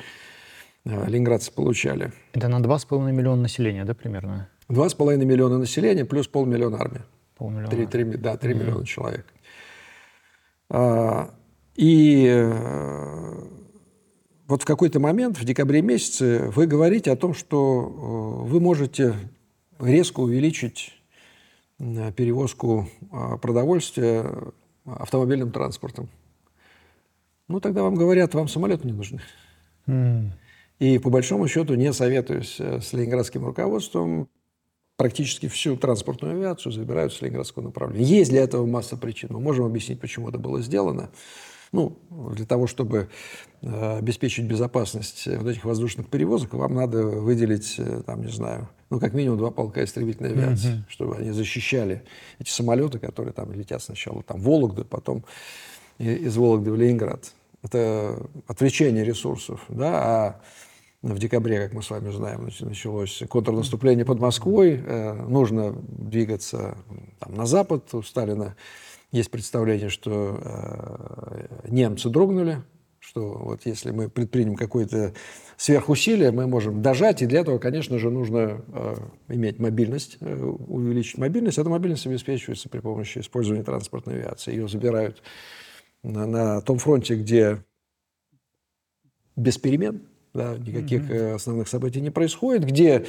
[0.87, 2.13] ленинградцы получали.
[2.33, 4.49] Это на 2,5 миллиона населения, да, примерно?
[4.69, 7.03] 2,5 миллиона населения плюс полмиллиона армии.
[7.37, 7.71] Полмиллиона.
[7.71, 8.59] 3, 3, да, 3 mm-hmm.
[8.59, 9.27] миллиона человек.
[10.71, 11.35] А,
[11.75, 13.35] и э,
[14.47, 19.15] вот в какой-то момент, в декабре месяце, вы говорите о том, что э, вы можете
[19.79, 20.93] резко увеличить
[21.79, 22.89] э, перевозку
[23.43, 24.25] продовольствия
[24.85, 26.09] автомобильным транспортом.
[27.49, 29.21] Ну, тогда вам говорят, вам самолеты не нужны.
[29.87, 30.31] Mm.
[30.79, 34.29] И по большому счету, не советуюсь э, с ленинградским руководством,
[34.97, 38.05] практически всю транспортную авиацию забирают с ленинградского направления.
[38.05, 39.31] Есть для этого масса причин.
[39.33, 41.11] Мы можем объяснить, почему это было сделано.
[41.73, 41.99] Ну,
[42.35, 43.09] для того, чтобы
[43.61, 49.01] э, обеспечить безопасность вот этих воздушных перевозок, вам надо выделить, э, там, не знаю, ну,
[49.01, 50.89] как минимум два полка истребительной авиации, mm-hmm.
[50.89, 52.05] чтобы они защищали
[52.39, 55.25] эти самолеты, которые там летят сначала там, в Вологду, потом
[55.99, 57.33] из Вологды в Ленинград.
[57.67, 60.41] Это отвлечение ресурсов, да, а
[61.03, 66.77] в декабре, как мы с вами знаем, началось контрнаступление под Москвой, э, нужно двигаться
[67.19, 68.55] там, на запад, у Сталина
[69.11, 72.63] есть представление, что э, немцы дрогнули,
[73.01, 75.13] что вот если мы предпримем какое-то
[75.57, 78.95] сверхусилие, мы можем дожать, и для этого, конечно же, нужно э,
[79.29, 81.59] иметь мобильность, увеличить мобильность.
[81.59, 84.53] Эта мобильность обеспечивается при помощи использования транспортной авиации.
[84.53, 85.21] Ее забирают
[86.07, 87.63] на, на том фронте, где
[89.35, 91.35] без перемен, да, никаких mm-hmm.
[91.35, 93.05] основных событий не происходит, где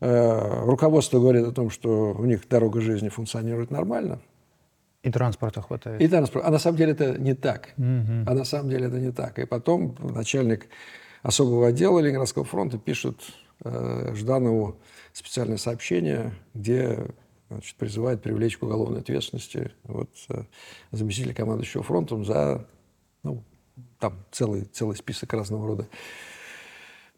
[0.00, 4.20] э, руководство говорит о том, что у них дорога жизни функционирует нормально,
[5.02, 6.00] и транспорта хватает.
[6.00, 6.46] И транспорта.
[6.46, 7.72] А на самом деле это не так.
[7.78, 8.24] Угу.
[8.26, 9.38] А на самом деле это не так.
[9.38, 10.68] И потом начальник
[11.22, 13.16] особого отдела Ленинградского фронта пишет
[13.64, 14.76] э, Жданову
[15.12, 17.06] специальное сообщение, где
[17.50, 20.44] значит, призывает привлечь к уголовной ответственности вот, э,
[20.92, 22.66] заместителя командующего фронтом за
[23.22, 23.42] ну,
[23.98, 25.88] там целый, целый список разного рода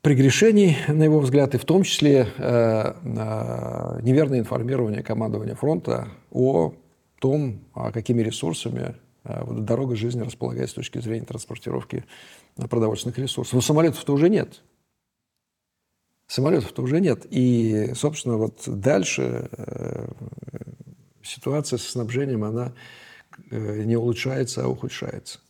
[0.01, 6.75] прегрешений, на его взгляд, и в том числе э, э, неверное информирование командования фронта о
[7.21, 12.05] том, а какими ресурсами а, вот дорога жизни располагает с точки зрения транспортировки
[12.57, 13.55] продовольственных ресурсов.
[13.55, 14.63] Но самолетов-то уже нет.
[16.33, 17.27] Самолетов-то уже нет.
[17.29, 20.09] И, собственно, вот дальше э,
[21.23, 22.73] ситуация со снабжением, она
[23.51, 25.41] не улучшается, а ухудшается.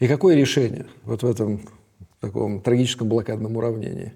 [0.00, 1.60] И какое решение вот в этом
[2.18, 4.14] таком трагическом блокадном уравнении?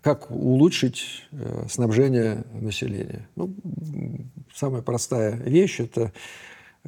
[0.00, 1.24] Как улучшить
[1.68, 3.28] снабжение населения?
[3.36, 3.54] Ну,
[4.52, 6.12] самая простая вещь– это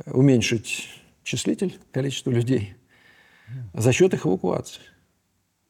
[0.07, 0.89] уменьшить
[1.23, 2.75] числитель, количество людей
[3.73, 4.83] за счет их эвакуации.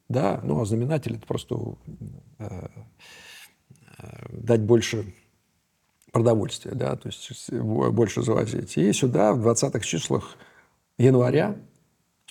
[0.07, 1.55] Да, ну а знаменатель это просто
[2.39, 2.67] э,
[3.97, 5.13] э, дать больше
[6.11, 8.77] продовольствия, да, то есть больше завозить.
[8.77, 10.37] И сюда в 20-х числах
[10.97, 11.57] января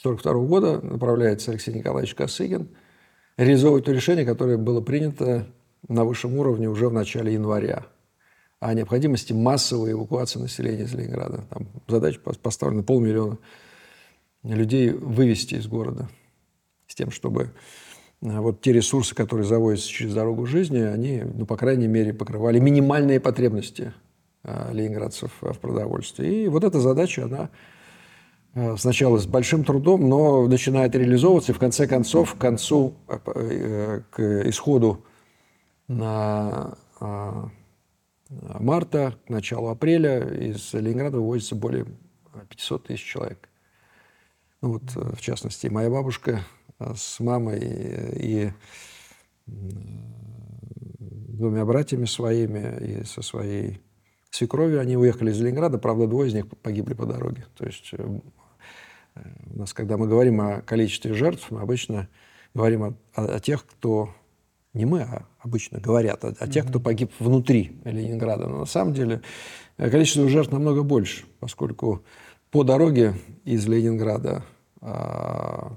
[0.02, 2.68] 1942 года направляется Алексей Николаевич Косыгин
[3.36, 5.46] реализовывать то решение, которое было принято
[5.88, 7.86] на высшем уровне уже в начале января
[8.60, 11.44] о необходимости массовой эвакуации населения из Ленинграда.
[11.50, 13.38] Там задача поставлена полмиллиона
[14.44, 16.08] людей вывести из города
[16.86, 17.50] с тем, чтобы
[18.22, 22.58] э, вот те ресурсы, которые заводятся через дорогу жизни, они, ну, по крайней мере, покрывали
[22.58, 23.92] минимальные потребности
[24.42, 26.44] э, ленинградцев в продовольствии.
[26.44, 27.50] И вот эта задача, она
[28.54, 34.48] э, сначала с большим трудом, но начинает реализовываться, и в конце концов, к концу, к
[34.48, 35.04] исходу
[35.88, 36.76] на
[38.58, 41.86] марта, к началу апреля из Ленинграда вывозится более
[42.48, 43.48] 500 тысяч человек.
[44.60, 46.40] Ну, вот, в частности, моя бабушка
[46.96, 47.60] с мамой
[48.16, 48.52] и
[49.46, 53.80] двумя братьями своими и со своей
[54.30, 57.44] свекровью они уехали из Ленинграда, правда, двое из них погибли по дороге.
[57.56, 62.08] То есть э, у нас, когда мы говорим о количестве жертв, мы обычно
[62.52, 64.10] говорим о, о, о тех, кто
[64.72, 68.48] не мы, а обычно говорят о, о тех, кто погиб внутри Ленинграда.
[68.48, 69.22] Но на самом деле
[69.76, 72.02] э, количество жертв намного больше, поскольку
[72.50, 74.44] по дороге из Ленинграда
[74.80, 75.76] а,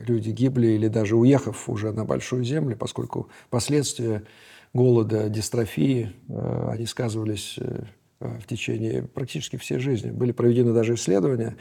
[0.00, 4.24] люди гибли или даже уехав уже на Большую Землю, поскольку последствия
[4.72, 7.84] голода, дистрофии, э, они сказывались э,
[8.20, 10.10] в течение практически всей жизни.
[10.10, 11.56] Были проведены даже исследования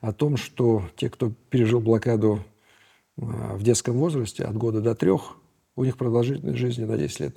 [0.00, 2.44] о том, что те, кто пережил блокаду
[3.16, 5.36] э, в детском возрасте от года до трех,
[5.76, 7.36] у них продолжительность жизни на 10 лет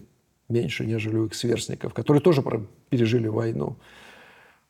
[0.50, 2.44] меньше, нежели у их сверстников, которые тоже
[2.90, 3.78] пережили войну.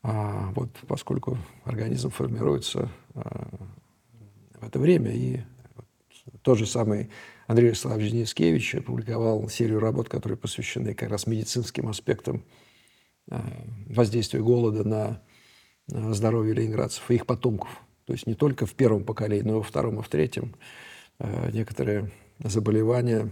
[0.04, 5.42] А вот поскольку организм формируется в это время, и
[6.42, 7.10] тот же самый
[7.48, 12.44] Андрей Вячеславович Денискевич опубликовал серию работ, которые посвящены как раз медицинским аспектам
[13.30, 13.40] э,
[13.88, 15.22] воздействия голода на
[15.88, 17.70] здоровье ленинградцев и их потомков.
[18.06, 20.56] То есть не только в первом поколении, но и во втором и в третьем
[21.20, 23.32] э, некоторые заболевания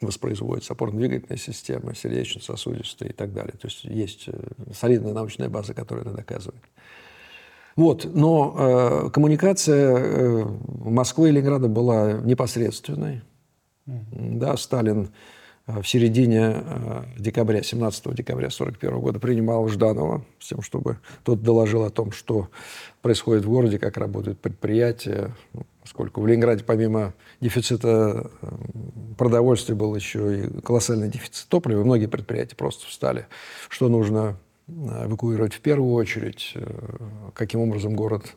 [0.00, 3.52] воспроизводятся опорно-двигательная система, сердечно-сосудистая и так далее.
[3.52, 6.62] То есть есть э, солидная научная база, которая это доказывает.
[7.80, 10.44] Вот, но э, коммуникация э,
[10.84, 13.22] Москвы и Ленинграда была непосредственной.
[13.86, 14.36] Mm-hmm.
[14.36, 15.08] Да, Сталин
[15.66, 21.42] э, в середине э, декабря, 17 декабря 1941 года принимал Жданова с тем, чтобы тот
[21.42, 22.50] доложил о том, что
[23.00, 25.34] происходит в городе, как работают предприятия,
[25.80, 28.46] поскольку в Ленинграде помимо дефицита э,
[29.16, 33.26] продовольствия был еще и колоссальный дефицит топлива, многие предприятия просто встали,
[33.70, 34.36] что нужно
[35.04, 36.66] эвакуировать в первую очередь, э,
[37.34, 38.34] каким образом город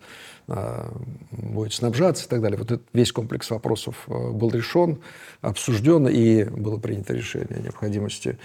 [0.48, 0.90] э,
[1.32, 2.58] будет снабжаться и так далее.
[2.58, 5.00] Вот этот весь комплекс вопросов э, был решен,
[5.42, 8.38] обсужден, и было принято решение о необходимости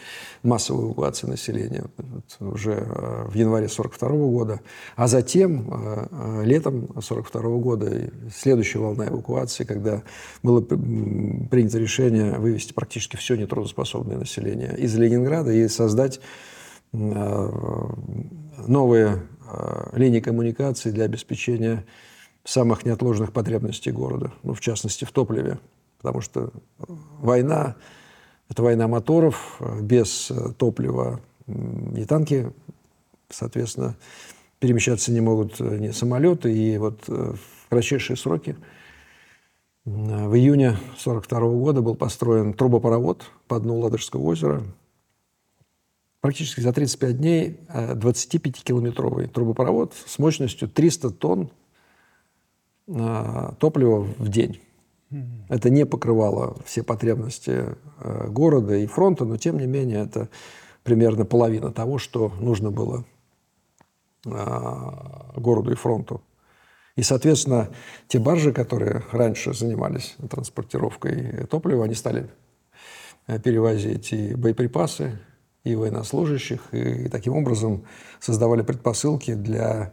[0.42, 1.84] массовой эвакуации населения
[2.40, 4.60] уже в январе 1942 года.
[4.96, 5.66] А затем,
[6.42, 10.02] летом 1942 года, следующая волна эвакуации, когда
[10.42, 16.20] было принято решение вывести практически все нетрудоспособное население из Ленинграда и создать
[16.92, 21.84] новые э, линии коммуникации для обеспечения
[22.44, 25.58] самых неотложных потребностей города, ну, в частности, в топливе.
[25.98, 27.76] Потому что война–
[28.48, 32.52] это война моторов, без топлива и танки,
[33.28, 33.96] соответственно,
[34.58, 36.56] перемещаться не могут ни самолеты.
[36.56, 38.56] И вот э, в кратчайшие сроки
[39.84, 44.62] в июне 1942 года был построен трубопровод по дну Ладожского озера–
[46.20, 51.50] практически за 35 дней 25-километровый э, трубопровод с мощностью 300 тонн
[52.88, 54.60] э, топлива в день.
[55.48, 57.64] Это не покрывало все потребности
[58.00, 60.28] э, города и фронта, но тем не менее это
[60.82, 63.04] примерно половина того, что нужно было
[64.24, 66.22] городу и фронту.
[66.96, 67.70] И, соответственно,
[68.08, 72.28] те баржи, которые раньше занимались транспортировкой топлива, они стали
[73.26, 75.18] перевозить и боеприпасы,
[75.64, 77.84] и военнослужащих, и таким образом
[78.20, 79.92] создавали предпосылки для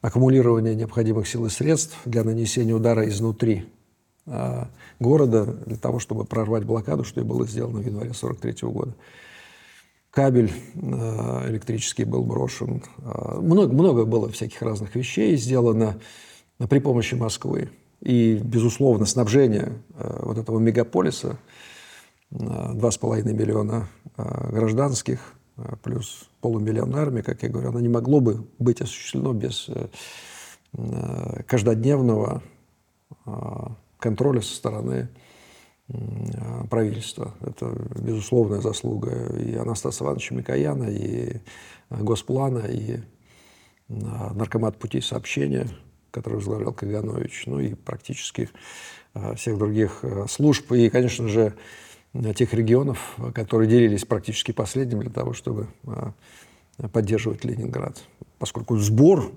[0.00, 3.66] аккумулирования необходимых сил и средств для нанесения удара изнутри
[4.26, 4.68] а,
[5.00, 8.94] города для того, чтобы прорвать блокаду, что и было сделано в январе 1943 года.
[10.10, 12.82] Кабель электрический был брошен.
[12.96, 16.00] Много, много было всяких разных вещей сделано
[16.68, 17.70] при помощи Москвы.
[18.00, 21.38] И, безусловно, снабжение вот этого мегаполиса,
[22.30, 23.88] 2,5 миллиона
[24.18, 25.20] гражданских,
[25.82, 29.70] плюс полумиллиона армии, как я говорю, оно не могло бы быть осуществлено без
[31.46, 32.42] каждодневного
[33.98, 35.08] контроля со стороны
[36.68, 37.34] правительства.
[37.40, 41.40] Это безусловная заслуга и Анастаса Ивановича Микояна, и
[41.88, 43.00] Госплана, и
[43.88, 45.66] наркомат путей сообщения,
[46.10, 48.50] который возглавлял Каганович, ну и практически
[49.34, 50.70] всех других служб.
[50.72, 51.54] И, конечно же,
[52.34, 55.68] тех регионов, которые делились практически последним для того, чтобы
[56.92, 58.02] поддерживать Ленинград.
[58.38, 59.32] Поскольку сбор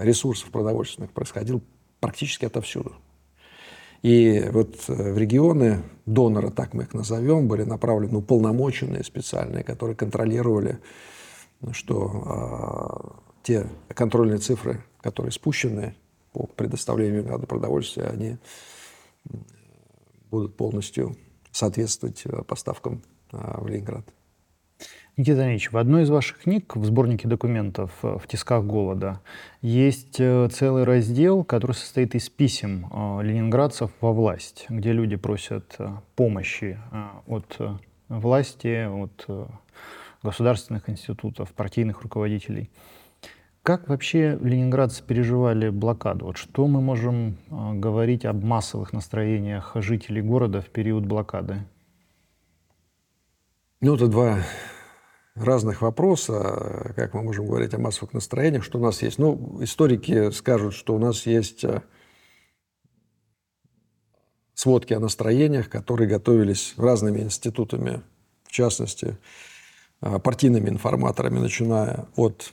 [0.00, 1.62] ресурсов продовольственных происходил
[2.00, 2.92] практически отовсюду.
[4.04, 9.96] И вот э, в регионы донора, так мы их назовем, были направлены уполномоченные специальные, которые
[9.96, 10.78] контролировали,
[11.72, 15.94] что э, те контрольные цифры, которые спущены
[16.34, 18.36] по предоставлению продовольствия, они
[20.30, 21.16] будут полностью
[21.54, 24.04] соответствовать э, поставкам э, в Ленинград.
[25.16, 29.20] Никита Ильич, в одной из ваших книг, в сборнике документов э, «В тисках голода»,
[29.62, 32.86] есть целый раздел, который состоит из писем
[33.22, 35.78] ленинградцев во власть, где люди просят
[36.16, 36.78] помощи
[37.26, 37.56] от
[38.08, 39.26] власти, от
[40.22, 42.68] государственных институтов, партийных руководителей.
[43.64, 46.26] Как вообще ленинградцы переживали блокаду?
[46.26, 47.38] Вот что мы можем
[47.80, 51.66] говорить об массовых настроениях жителей города в период блокады?
[53.80, 54.42] Ну, это два
[55.34, 59.16] разных вопроса, как мы можем говорить о массовых настроениях, что у нас есть.
[59.16, 61.80] Ну, историки скажут, что у нас есть э,
[64.52, 68.02] сводки о настроениях, которые готовились разными институтами,
[68.44, 69.16] в частности,
[70.02, 72.52] э, партийными информаторами, начиная от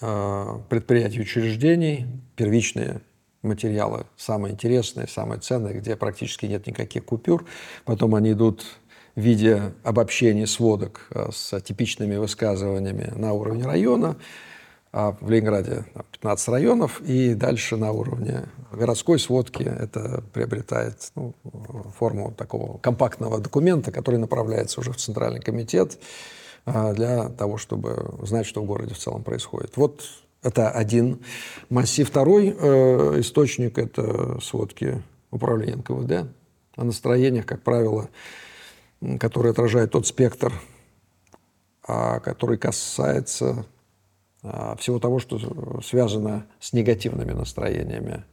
[0.00, 3.02] предприятий учреждений, первичные
[3.42, 7.44] материалы, самые интересные, самые ценные, где практически нет никаких купюр.
[7.84, 8.64] Потом они идут
[9.14, 14.16] в виде обобщения сводок э, с типичными высказываниями на уровне района,
[14.92, 21.34] а в Ленинграде 15 районов, и дальше на уровне городской сводки это приобретает ну,
[21.96, 28.46] форму такого компактного документа, который направляется уже в Центральный комитет э, для того, чтобы знать,
[28.46, 29.76] что в городе в целом происходит.
[29.76, 30.02] Вот
[30.42, 31.20] это один
[31.68, 32.08] массив.
[32.08, 36.30] Второй э, источник– это сводки управления НКВД
[36.76, 38.08] о настроениях, как правило,
[39.18, 40.52] который отражает тот спектр,
[41.86, 43.66] а, который касается
[44.42, 48.24] а, всего того, что связано с негативными настроениями,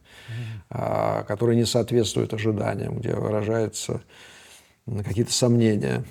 [0.70, 1.24] mm-hmm.
[1.24, 4.02] которые не соответствуют ожиданиям, где выражаются
[4.86, 6.04] какие-то сомнения,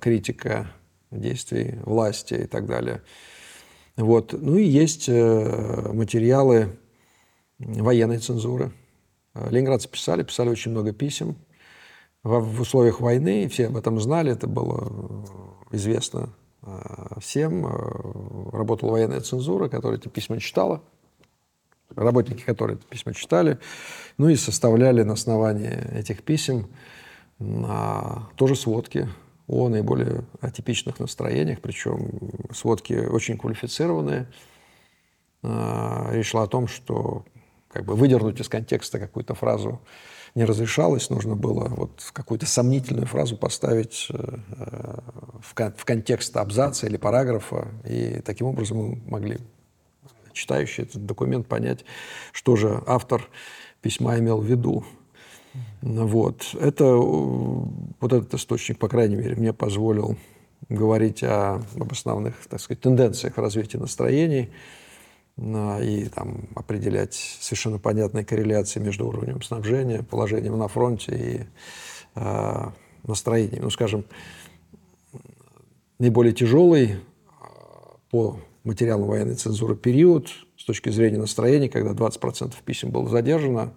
[0.00, 0.70] критика
[1.10, 3.02] действий власти и так далее.
[3.96, 4.32] Вот.
[4.32, 6.78] Ну и есть э, материалы
[7.58, 8.72] военной цензуры.
[9.34, 11.36] Ленинградцы писали, писали очень много писем
[12.22, 15.24] в условиях войны, все об этом знали, это было
[15.70, 16.30] э, известно
[16.62, 17.66] э, всем.
[17.66, 20.82] Э, работала военная цензура, которая эти письма читала,
[21.94, 23.58] работники, которые эти письма читали,
[24.18, 26.68] ну и составляли на основании этих писем
[28.36, 29.08] тоже сводки
[29.48, 32.10] о наиболее атипичных настроениях, причем
[32.52, 34.28] сводки очень квалифицированные.
[35.42, 37.24] Речь шла о том, что
[37.68, 39.80] как бы выдернуть из контекста какую-то фразу
[40.34, 44.38] не разрешалось, нужно было вот какую-то сомнительную фразу поставить э,
[45.40, 49.38] в контекст абзаца или параграфа, и таким образом мы могли,
[50.32, 51.84] читающий этот документ, понять,
[52.32, 53.28] что же автор
[53.80, 54.84] письма имел в виду.
[55.82, 56.54] Вот.
[56.60, 60.16] Это, вот этот источник, по крайней мере, мне позволил
[60.68, 64.50] говорить о, об основных, так сказать, тенденциях в развитии настроений–
[65.38, 71.40] и там, определять совершенно понятные корреляции между уровнем снабжения, положением на фронте и
[72.16, 72.70] э,
[73.06, 73.62] настроением.
[73.62, 74.04] Ну, скажем,
[76.00, 76.96] наиболее тяжелый
[78.10, 83.74] по материалам военной цензуры период с точки зрения настроения, когда 20% писем было задержано,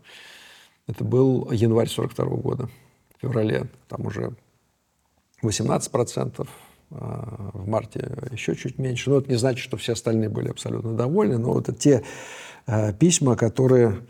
[0.88, 2.69] это был январь 42 года.
[3.17, 4.34] В феврале там уже
[5.43, 6.47] 18%,
[6.91, 9.09] а, в марте еще чуть меньше.
[9.09, 11.38] Но это не значит, что все остальные были абсолютно довольны.
[11.38, 12.03] Но вот это те
[12.65, 14.05] а, письма, которые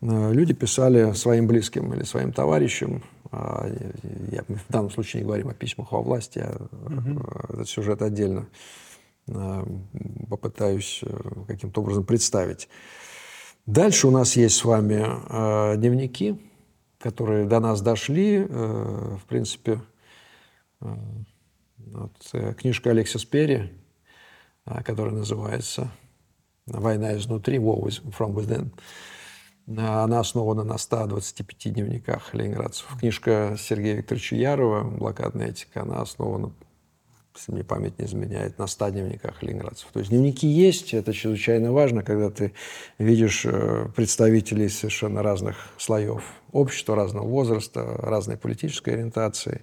[0.00, 3.02] а, люди писали своим близким или своим товарищам.
[3.32, 7.24] Я, в данном случае не говорим о письмах во власти, а угу.
[7.48, 8.46] этот сюжет отдельно
[10.28, 11.16] попытаюсь э,
[11.46, 12.68] каким-то образом представить.
[13.66, 16.38] Дальше у нас есть с вами дневники,
[16.98, 18.46] которые до нас дошли.
[18.48, 19.80] Э, в принципе,
[20.80, 23.70] Вот, э, книжка Алексис Перри,
[24.64, 25.90] которая называется
[26.66, 27.84] «Война изнутри», «War
[28.16, 28.72] from Within»,
[29.66, 32.86] она основана на 125 дневниках ленинградцев.
[32.98, 36.52] Книжка Сергея Викторовича Ярова «Блокадная этика», она основана
[37.36, 39.88] если мне память не изменяет, на 100 дневниках ленинградцев.
[39.92, 42.52] То есть дневники есть, это чрезвычайно важно, когда ты
[42.98, 49.62] видишь э, представителей совершенно разных слоев общества, разного возраста, разной политической ориентации.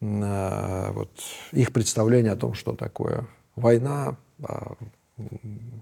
[0.00, 1.10] Э, вот
[1.52, 4.74] их представление о том, что такое война, а,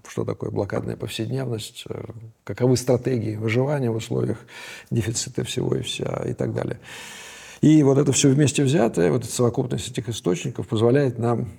[0.07, 2.03] что такое блокадная повседневность, э,
[2.43, 4.37] каковы стратегии выживания в условиях
[4.91, 6.79] дефицита всего и вся и так далее.
[7.61, 11.49] И вот это все вместе взятое, вот эта совокупность этих источников позволяет нам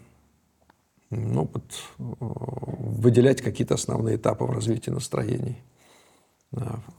[1.10, 1.64] ну, вот,
[1.98, 5.58] выделять какие-то основные этапы в развитии настроений.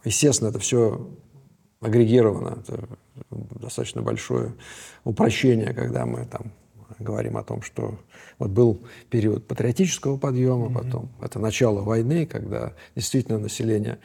[0.04, 1.10] Естественно, это все
[1.82, 2.88] агрегировано, это
[3.32, 4.54] достаточно большое
[5.04, 6.52] упрощение, когда мы там
[7.00, 7.98] говорим о том, что
[8.38, 10.74] вот был период патриотического подъема, mm-hmm.
[10.74, 14.00] потом это начало войны, когда действительно население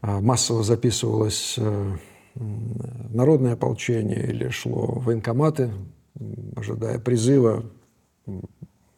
[0.00, 1.96] а, массово записывалось э,
[2.38, 5.70] народное ополчение или шло в военкоматы,
[6.54, 7.64] ожидая призыва.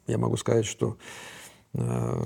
[0.07, 0.97] Я могу сказать, что
[1.73, 2.23] э,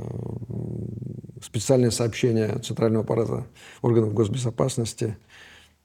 [1.41, 3.45] специальные сообщения Центрального аппарата
[3.82, 5.18] органов госбезопасности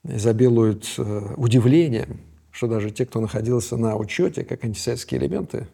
[0.03, 2.21] изобилуют э, удивлением,
[2.51, 5.67] что даже те, кто находился на учете, как антисоветские элементы,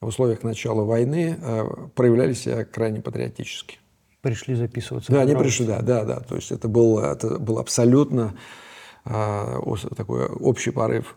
[0.00, 3.78] в условиях начала войны э, проявляли себя крайне патриотически
[4.22, 5.12] пришли записываться.
[5.12, 6.20] Да, они пришли, да, да, да.
[6.20, 8.34] То есть это был, это был абсолютно
[9.04, 9.60] а,
[9.96, 11.16] такой общий порыв.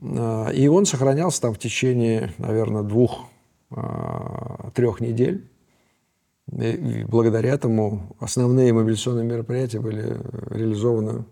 [0.00, 3.24] А, и он сохранялся там в течение, наверное, двух,
[3.70, 4.70] а,
[5.00, 5.50] недель.
[6.52, 10.16] И благодаря этому основные мобилизационные мероприятия были
[10.50, 11.24] реализованы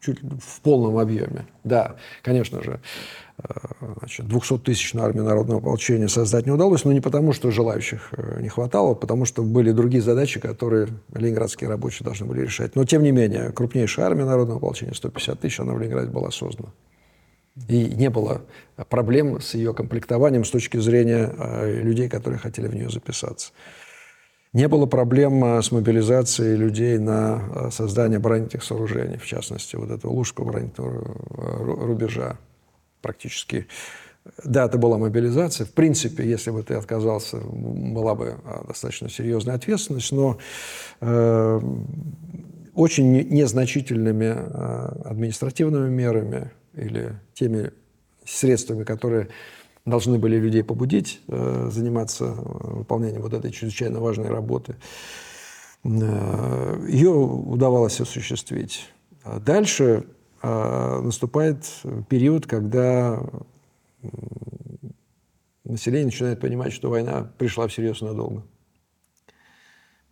[0.00, 1.46] чуть в полном объеме.
[1.62, 7.50] Да, конечно же, э, 200-тысячную армию народного ополчения создать не удалось, но не потому, что
[7.50, 12.42] желающих э, не хватало, а потому что были другие задачи, которые ленинградские рабочие должны были
[12.42, 12.74] решать.
[12.76, 16.70] Но, тем не менее, крупнейшая армия народного ополчения, 150 тысяч, она в Ленинграде была создана.
[17.68, 18.42] И не было
[18.88, 23.52] проблем с ее комплектованием с точки зрения э, людей, которые хотели в нее записаться.
[24.52, 30.12] Не было проблем э, с мобилизацией людей на создание оборонительных сооружений, в частности, вот этого
[30.12, 32.38] Лужского оборонительного э, рубежа
[33.00, 33.66] практически.
[34.44, 35.64] Да, это была мобилизация.
[35.66, 38.36] В принципе, если бы ты отказался, была бы
[38.66, 40.38] достаточно серьезная ответственность, но
[41.00, 41.60] э,
[42.74, 47.72] очень незначительными административными мерами или теми
[48.24, 49.28] средствами, которые
[49.88, 54.76] должны были людей побудить э, заниматься э, выполнением вот этой чрезвычайно важной работы.
[55.84, 58.90] Э, ее удавалось осуществить.
[59.24, 60.04] А дальше
[60.42, 61.64] э, наступает
[62.08, 63.22] период, когда
[65.64, 68.42] население начинает понимать, что война пришла всерьез надолго.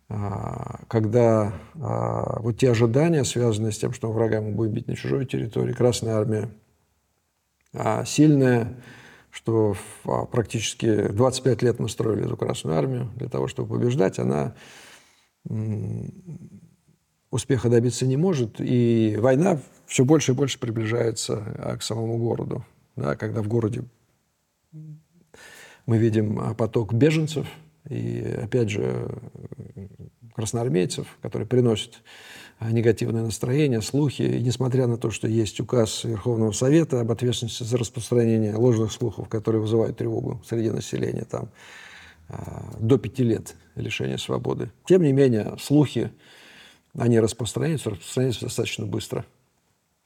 [0.09, 4.95] А, когда а, вот те ожидания, связанные с тем, что врага мы будем бить на
[4.95, 6.49] чужой территории, Красная Армия
[8.05, 8.75] сильная,
[9.31, 9.75] что
[10.05, 14.55] а, практически 25 лет мы строили эту Красную Армию для того, чтобы побеждать, она
[17.29, 18.59] успеха добиться не может.
[18.59, 22.63] И война все больше и больше приближается а, к самому городу.
[22.95, 23.83] Да, когда в городе
[25.85, 27.47] мы видим а, поток беженцев
[27.89, 29.09] и, опять же,
[30.35, 32.03] красноармейцев, которые приносят
[32.59, 34.23] а, негативное настроение, слухи.
[34.23, 39.29] И несмотря на то, что есть указ Верховного Совета об ответственности за распространение ложных слухов,
[39.29, 41.49] которые вызывают тревогу среди населения, там
[42.77, 44.69] до пяти лет лишения свободы.
[44.83, 46.11] Тем не менее, слухи,
[46.97, 49.23] они распространяются, распространяются достаточно быстро.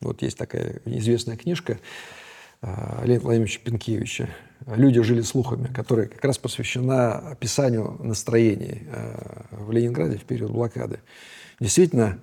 [0.02, 1.80] Вот есть такая известная книжка
[2.62, 4.30] а, Леонида Владимировича Пинкевича
[4.68, 8.84] «Люди жили слухами», которая как раз посвящена описанию настроений
[9.50, 11.00] в Ленинграде в период блокады.
[11.60, 12.20] Действительно,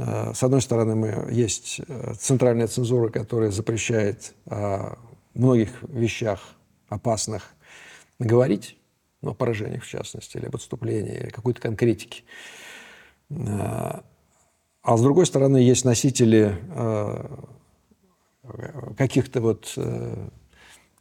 [0.00, 1.80] Э, с одной стороны, мы, есть
[2.18, 4.98] центральная цензура, которая запрещает о
[5.34, 6.40] многих вещах
[6.88, 7.52] опасных
[8.18, 8.78] говорить,
[9.20, 12.24] ну, о поражениях в частности, или об отступлении, или какой-то конкретики.
[14.82, 16.56] Э, а с другой стороны, есть носители
[18.96, 19.78] каких-то вот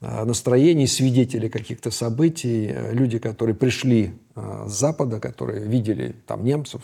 [0.01, 6.81] настроений, свидетели каких-то событий, люди, которые пришли с Запада, которые видели там немцев,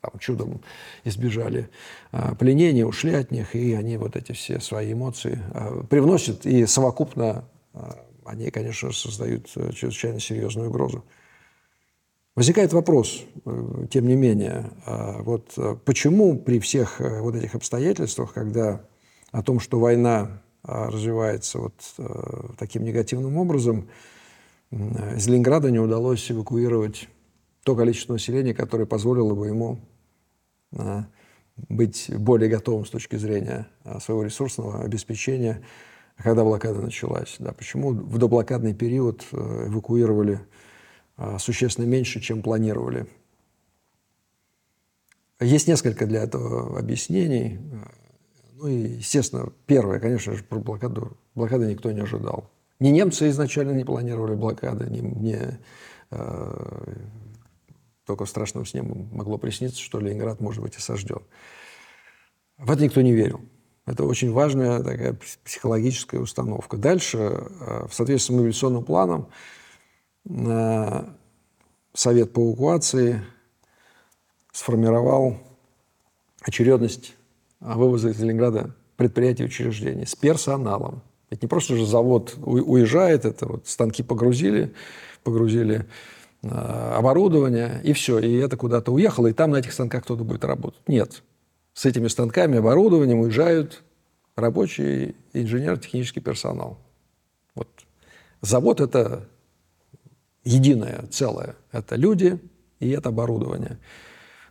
[0.00, 0.60] там, чудом
[1.04, 1.70] избежали
[2.38, 5.40] пленения, ушли от них, и они вот эти все свои эмоции
[5.88, 7.44] привносят, и совокупно
[8.28, 11.04] они, конечно, создают э, чрезвычайно серьезную угрозу.
[12.38, 18.80] Возникает вопрос, э, тем не менее, вот э, почему при всех вот этих обстоятельствах, когда
[19.32, 21.74] о том, что война развивается вот
[22.56, 23.88] таким негативным образом,
[24.70, 27.08] из Ленинграда не удалось эвакуировать
[27.64, 29.80] то количество населения, которое позволило бы ему
[31.68, 33.66] быть более готовым с точки зрения
[34.00, 35.64] своего ресурсного обеспечения,
[36.16, 37.34] когда блокада началась.
[37.40, 40.38] Да, почему в доблокадный период эвакуировали
[41.38, 43.06] существенно меньше, чем планировали.
[45.40, 47.58] Есть несколько для этого объяснений.
[48.54, 51.16] Ну и, естественно, первое, конечно же, про блокаду.
[51.34, 52.50] Блокады никто не ожидал.
[52.80, 55.58] Ни немцы изначально не планировали блокады, ни, ни
[56.10, 56.94] э,
[58.04, 61.22] только в страшном сне могло присниться, что Ленинград может быть осажден.
[62.56, 63.40] В это никто не верил.
[63.86, 66.76] Это очень важная такая психологическая установка.
[66.76, 69.57] Дальше, э, в соответствии с мобилизационным планом, э,
[71.94, 73.22] Совет по эвакуации
[74.52, 75.38] сформировал
[76.42, 77.16] очередность
[77.60, 81.02] вывоза из Ленинграда предприятий и учреждений с персоналом.
[81.30, 84.74] Ведь не просто же завод уезжает, это вот станки погрузили,
[85.22, 85.86] погрузили
[86.42, 90.44] э, оборудование, и все, и это куда-то уехало, и там на этих станках кто-то будет
[90.44, 90.80] работать.
[90.88, 91.22] Нет.
[91.74, 93.82] С этими станками, оборудованием уезжают
[94.36, 96.78] рабочий инженер-технический персонал.
[97.54, 97.68] Вот.
[98.40, 99.28] Завод– это
[100.48, 101.56] единое целое.
[101.72, 102.38] Это люди
[102.80, 103.78] и это оборудование.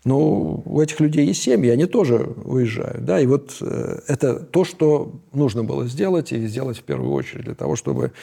[0.06, 3.04] Но у этих людей есть семьи, они тоже уезжают.
[3.04, 3.20] Да?
[3.20, 7.56] И вот э, это то, что нужно было сделать, и сделать в первую очередь для
[7.56, 8.14] того, чтобы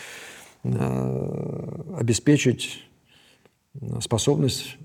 [0.62, 2.85] э, обеспечить
[4.01, 4.79] способность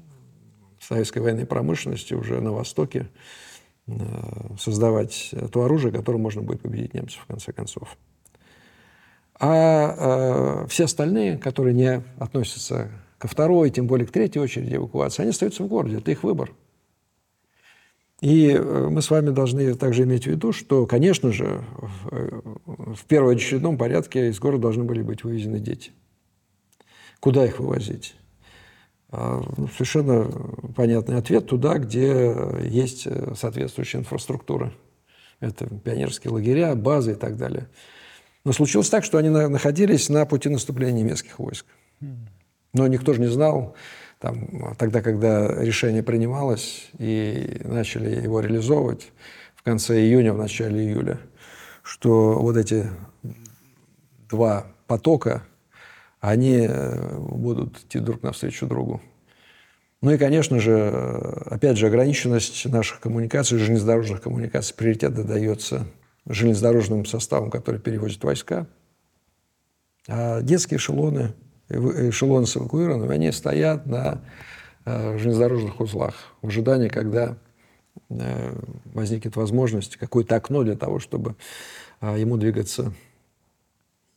[0.82, 3.08] советской военной промышленности уже на Востоке
[3.88, 3.94] э,
[4.60, 7.98] создавать то оружие, которым можно будет победить немцев в конце концов.
[9.40, 15.22] А э, все остальные, которые не относятся ко второй, тем более к третьей очереди эвакуации,
[15.22, 15.98] они остаются в городе.
[15.98, 16.52] Это их выбор.
[18.20, 22.42] И э, мы с вами должны также иметь в виду, что, конечно же, в э,
[23.08, 25.92] первоочередном порядке из города должны были быть вывезены дети.
[27.22, 28.16] Куда их вывозить?
[29.10, 30.26] А, ну, совершенно
[30.76, 34.74] понятный ответ туда, где есть соответствующая инфраструктура.
[35.40, 37.70] Это пионерские лагеря, базы и так далее.
[38.50, 41.68] Но случилось так, что они находились на пути наступления немецких войск.
[42.74, 43.76] Но никто же не знал,
[44.18, 49.12] там, тогда, когда решение принималось и начали его реализовывать
[49.54, 51.20] в конце июня, в начале июля,
[51.84, 52.88] что вот эти
[54.28, 55.44] два потока,
[56.20, 59.00] они э, будут идти друг навстречу другу.
[60.02, 60.90] Ну и, конечно же,
[61.46, 65.86] опять же, ограниченность наших коммуникаций, железнодорожных коммуникаций, приоритет дается
[66.30, 68.68] железнодорожным составом, который перевозит войска.
[70.08, 71.34] А детские эшелоны,
[71.70, 74.22] эшелоны с эвакуированными, они стоят на
[74.86, 77.38] э, железнодорожных узлах в ожидании, когда
[78.10, 78.56] э,
[78.86, 81.36] возникнет возможность, какое-то окно для того, чтобы
[82.00, 82.94] э, ему двигаться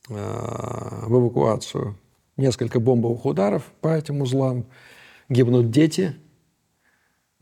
[0.09, 1.97] в эвакуацию.
[2.35, 4.65] Несколько бомбовых ударов по этим узлам,
[5.29, 6.17] гибнут дети,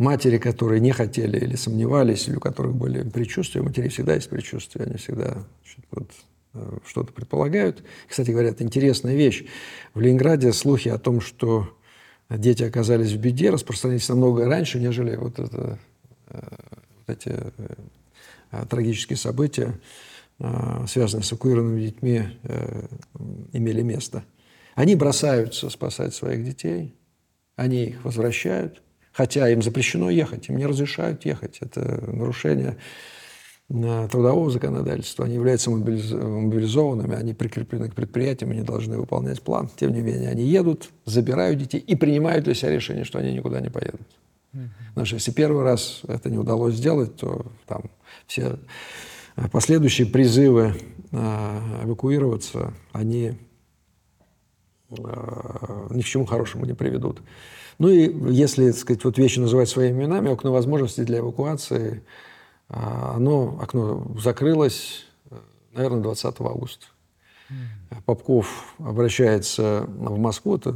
[0.02, 4.30] матери, которые не хотели или сомневались, или у которых были предчувствия, у матерей всегда есть
[4.30, 5.46] предчувствия, они всегда
[5.92, 6.12] вот,
[6.56, 7.84] э, что-то предполагают.
[8.08, 9.46] Кстати говоря, это интересная вещь.
[9.94, 11.78] В Ленинграде слухи о том, что
[12.30, 15.78] дети оказались в беде, распространились намного раньше, нежели вот, это,
[16.28, 16.42] э,
[16.98, 17.30] вот эти
[18.50, 19.80] э, трагические события,
[20.88, 22.24] связанные с эвакуированными детьми,
[23.54, 24.26] имели место.
[24.76, 26.96] Они бросаются спасать своих детей,
[27.56, 28.82] они их возвращают–
[29.22, 31.60] Хотя им запрещено ехать, им не разрешают ехать.
[31.60, 32.78] Это нарушение
[33.70, 35.26] э, трудового законодательства.
[35.26, 39.70] Они являются мобилизованными, они прикреплены к предприятиям, они должны выполнять план.
[39.76, 43.62] Тем не менее, они едут, забирают детей и принимают для себя решение, что они никуда
[43.62, 44.08] не поедут.
[44.90, 47.92] Потому что если первый раз это не удалось сделать, то там
[48.26, 48.58] все
[49.52, 50.74] последующие призывы
[51.12, 53.38] э, эвакуироваться, они
[54.90, 54.96] э,
[55.92, 57.22] ни к чему хорошему не приведут.
[57.82, 62.04] Ну и если, так сказать, вот вещи называть своими именами, окно возможностей для эвакуации,
[62.70, 65.08] а, оно, окно закрылось,
[65.74, 66.86] наверное, 20 августа.
[68.06, 70.76] Попков обращается в Москву, это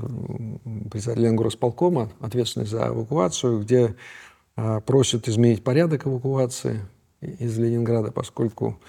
[0.90, 3.96] председатель Ленгоросполкома, ответственный за эвакуацию, где
[4.56, 6.82] а, просит изменить порядок эвакуации
[7.22, 8.80] из Ленинграда, поскольку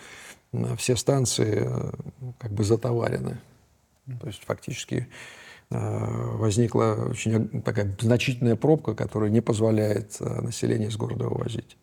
[0.78, 1.90] все станции э,
[2.38, 3.36] как бы затоварены.
[4.22, 5.10] То есть фактически Э,
[5.70, 11.76] возникла очень такая значительная пробка, которая не позволяет э, население из города вывозить.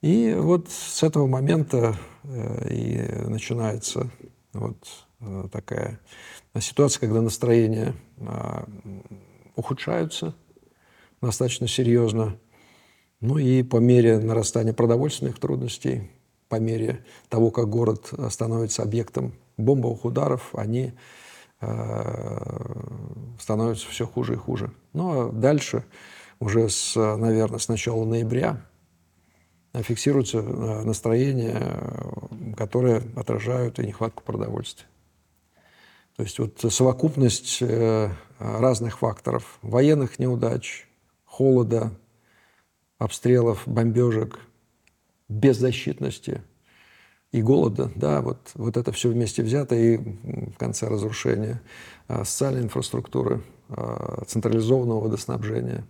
[0.00, 4.10] И вот с этого момента э, и начинается
[4.52, 4.76] вот
[5.52, 6.00] такая
[6.58, 7.94] ситуация, когда настроения
[9.54, 10.34] ухудшаются
[11.20, 12.36] достаточно серьезно.
[13.20, 16.10] Ну и по мере нарастания продовольственных трудностей,
[16.48, 20.92] по мере того, как город становится объектом бомбовых ударов, они
[23.40, 24.72] становятся все хуже и хуже.
[24.92, 25.84] Ну а дальше,
[26.40, 28.60] уже с, наверное, с начала ноября,
[29.74, 31.72] фиксируются настроения,
[32.56, 34.86] которые отражают и нехватку продовольствия.
[36.16, 40.86] То есть вот совокупность э, разных факторов, военных неудач,
[41.24, 41.90] холода,
[42.98, 44.38] обстрелов, бомбежек,
[45.28, 46.42] беззащитности
[47.32, 51.60] и голода, да, вот, вот это все вместе взято и в конце разрушения
[52.08, 55.84] э, социальной инфраструктуры, э, централизованного водоснабжения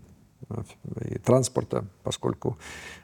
[1.05, 2.59] и транспорта, поскольку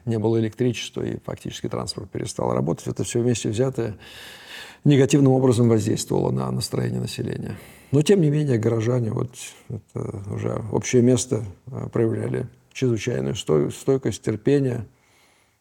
[0.05, 3.97] не было электричества и фактически транспорт перестал работать, это все вместе взятое
[4.83, 7.57] негативным образом воздействовало на настроение населения.
[7.91, 9.31] Но, тем не менее, горожане вот
[9.67, 14.85] это уже общее место а, проявляли чрезвычайную стойкость, терпение.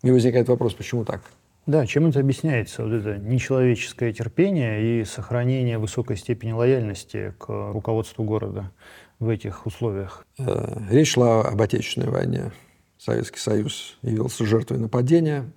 [0.02, 1.22] И возникает вопрос, почему так?
[1.68, 8.24] Да, чем это объясняется, вот это нечеловеческое терпение и сохранение высокой степени лояльности к руководству
[8.24, 8.72] города
[9.18, 10.26] в этих условиях?
[10.38, 12.52] Э, речь шла об Отечественной войне.
[12.96, 15.52] Советский Союз явился жертвой нападения,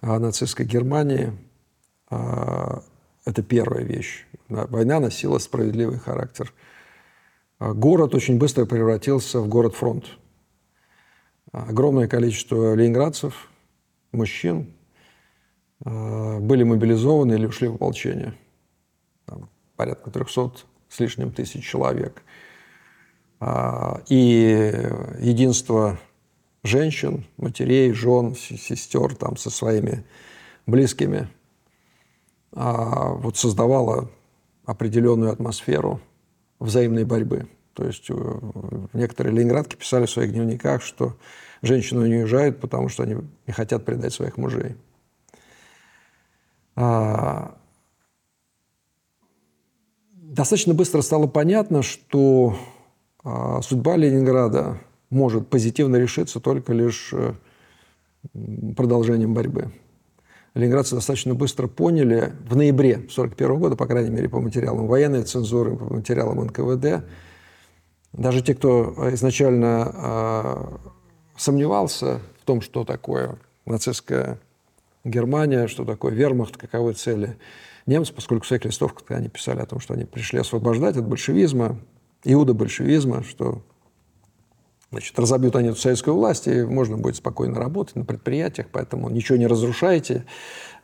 [0.00, 1.34] а нацистской Германии
[2.08, 2.82] а,
[3.26, 4.24] это первая вещь.
[4.48, 6.54] Война носила справедливый характер.
[7.58, 10.06] А, город очень быстро превратился в город-фронт.
[11.52, 13.50] Огромное количество ленинградцев,
[14.10, 14.72] мужчин
[15.84, 18.34] были мобилизованы или ушли в ополчение.
[19.26, 20.52] Там порядка 300
[20.88, 22.22] с лишним тысяч человек.
[24.08, 24.72] И
[25.20, 25.98] единство
[26.64, 30.04] женщин, матерей, жен, сестер там со своими
[30.66, 31.28] близкими–
[32.52, 34.10] а, вот создавала
[34.64, 36.00] определенную атмосферу
[36.58, 37.46] взаимной борьбы.
[37.74, 38.40] То есть э,
[38.92, 41.16] некоторые ленинградки писали в своих дневниках, что
[41.62, 43.16] женщины не уезжают, потому что они
[43.46, 44.74] не хотят предать своих мужей.
[46.80, 47.56] А,
[50.12, 52.56] достаточно быстро стало понятно, что
[53.24, 54.78] а, судьба Ленинграда
[55.10, 57.32] может позитивно решиться только лишь э,
[58.76, 59.72] продолжением борьбы.
[60.54, 65.76] Ленинградцы достаточно быстро поняли в ноябре 1941 года, по крайней мере, по материалам военной цензуры,
[65.76, 67.04] по материалам НКВД,
[68.12, 70.88] даже те, кто изначально э,
[71.36, 74.38] сомневался в том, что такое нацистская
[75.08, 77.36] Германия, что такое вермахт, каковы цели
[77.86, 81.78] немцев, поскольку в своих листовках они писали о том, что они пришли освобождать от большевизма,
[82.24, 83.62] иуда-большевизма, что
[84.90, 89.36] Значит, разобьют они эту советскую власть, и можно будет спокойно работать на предприятиях, поэтому ничего
[89.36, 90.24] не разрушайте,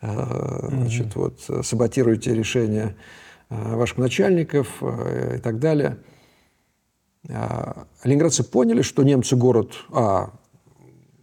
[0.02, 1.34] э, значит, mm-hmm.
[1.48, 2.96] вот, саботируйте решения
[3.48, 5.98] э, ваших начальников э, и так далее.
[8.02, 10.34] Ленинградцы поняли, что немцы город, а,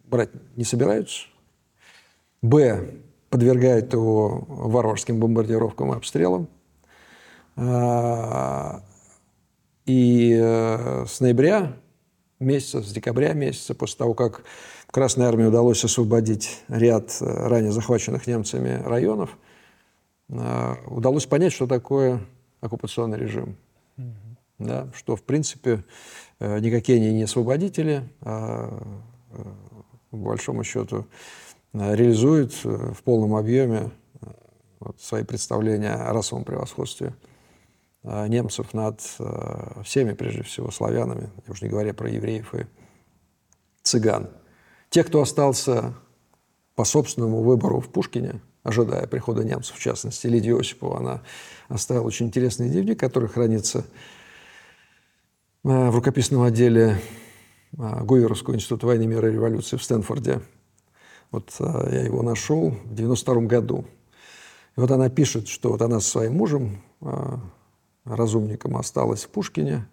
[0.06, 1.28] брать не собираются,
[2.42, 6.48] б, подвергают его варварским бомбардировкам и обстрелам,
[9.86, 10.38] и
[11.08, 11.74] с ноября
[12.42, 14.44] месяца, с декабря месяца, после того, как
[14.92, 19.38] Красной Армии удалось освободить ряд э, ранее захваченных немцами районов,
[20.28, 22.20] э, удалось понять, что такое
[22.60, 23.56] оккупационный режим.
[23.98, 24.14] Mm-hmm.
[24.60, 25.86] Да, что, в принципе,
[26.40, 28.78] э, никакие они не освободители, а
[30.10, 31.08] по большому счету
[31.74, 33.92] реализуют в полном объеме
[34.80, 37.14] вот, свои представления о расовом превосходстве
[38.04, 42.66] Э, немцев над э, всеми, прежде всего, славянами, я уже не говоря про евреев и
[43.84, 44.30] цыган.
[44.90, 45.94] Те, кто остался
[46.76, 51.22] по собственному выбору в Пушкине, ожидая прихода немцев, в частности, Лидия Осипова, она
[51.68, 53.86] оставила очень интересный дневник, который хранится
[55.64, 57.00] э, в рукописном отделе
[57.74, 60.42] Гуверовского института войны, мира и революции в Стэнфорде.
[61.32, 63.86] Вот я его нашел в 92 году.
[64.76, 66.82] И вот она пишет, что вот она со своим мужем
[68.06, 69.88] разумником осталась в Пушкине,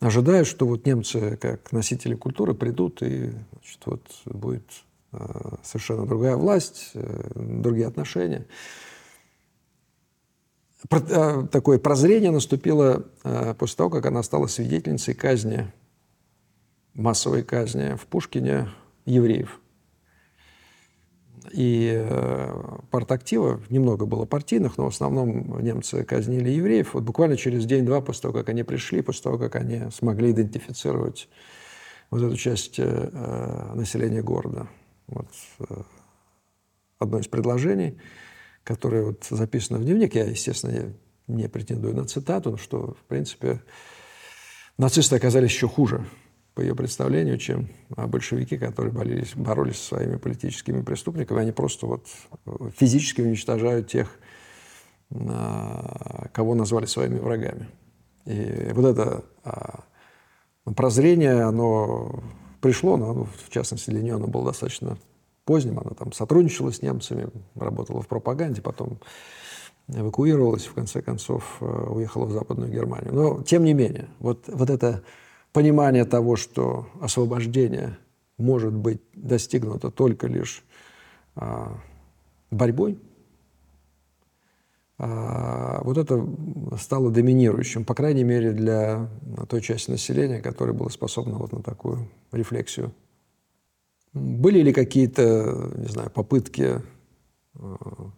[0.00, 4.70] ожидая, что вот немцы, как носители культуры, придут и значит, вот будет
[5.12, 5.18] э,
[5.62, 8.46] совершенно другая власть, э, другие отношения.
[10.90, 15.72] Э, такое прозрение наступило э, после того, как она стала свидетельницей казни,
[16.92, 18.68] массовой казни в Пушкине
[19.06, 19.60] евреев–
[21.52, 26.94] и э, партактива, немного было партийных, но в основном немцы казнили евреев.
[26.94, 31.28] Вот буквально через день-два после того, как они пришли, после того, как они смогли идентифицировать
[32.10, 34.68] вот эту часть э, э населения города.
[35.06, 35.28] Вот,
[36.98, 37.98] одно из предложений,
[38.62, 40.94] которое вот записано в дневник, я, естественно,
[41.26, 43.60] не претендую на цитату, что, в принципе,
[44.78, 46.06] нацисты оказались еще хуже,
[46.54, 51.40] по ее представлению, чем большевики, которые боролись, боролись со своими политическими преступниками.
[51.40, 52.06] Они просто вот
[52.78, 54.08] физически уничтожают тех,
[55.10, 57.68] кого назвали своими врагами.
[58.26, 59.80] И вот это а,
[60.76, 62.22] прозрение, оно
[62.60, 64.96] пришло, но оно, в частности для нее оно было достаточно
[65.44, 65.78] поздним.
[65.78, 68.98] Она там сотрудничала с немцами, работала в пропаганде, потом
[69.88, 73.12] эвакуировалась, в конце концов э, уехала в Западную Германию.
[73.12, 75.02] Но, тем не менее, вот, вот это
[75.54, 77.96] понимание того, что освобождение
[78.36, 80.64] может быть достигнуто только лишь
[81.36, 81.78] а,
[82.50, 82.98] борьбой,
[84.98, 86.26] а, вот это
[86.76, 89.08] стало доминирующим, по крайней мере, для
[89.48, 92.92] той части населения, которая была способна вот на такую рефлексию.
[94.12, 96.82] Были ли какие-то, не знаю, попытки
[97.54, 98.10] а,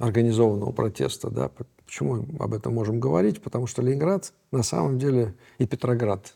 [0.00, 1.50] организованного протеста, да,
[1.92, 3.42] почему об этом можем говорить?
[3.42, 6.34] Потому что Ленинград на самом деле и Петроград,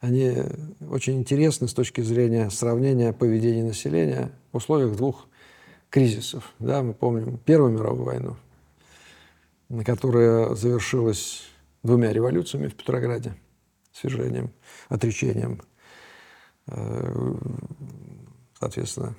[0.00, 0.34] они
[0.90, 5.28] очень интересны с точки зрения сравнения поведения населения в условиях двух
[5.90, 6.52] кризисов.
[6.58, 8.36] Да, мы помним Первую мировую войну,
[9.84, 11.44] которая завершилась
[11.84, 13.36] двумя революциями в Петрограде,
[13.92, 14.50] свержением,
[14.88, 15.62] отречением,
[16.66, 17.34] э,
[18.58, 19.14] соответственно,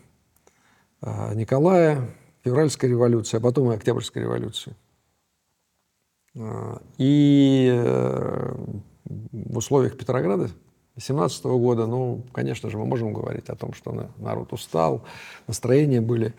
[1.02, 2.14] э, Николая,
[2.44, 4.76] февральской революции, а потом и Октябрьской революции.
[6.36, 7.70] Э, и
[9.06, 10.50] в условиях Петрограда
[10.96, 15.04] 2017 года, ну, конечно же, мы можем говорить о том, что народ устал,
[15.48, 16.34] настроения были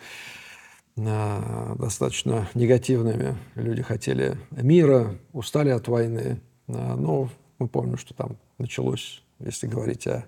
[0.96, 3.36] э, достаточно негативными.
[3.54, 6.40] Люди хотели мира, устали от войны.
[6.68, 10.26] Э, но мы помним, что там началось, если говорить о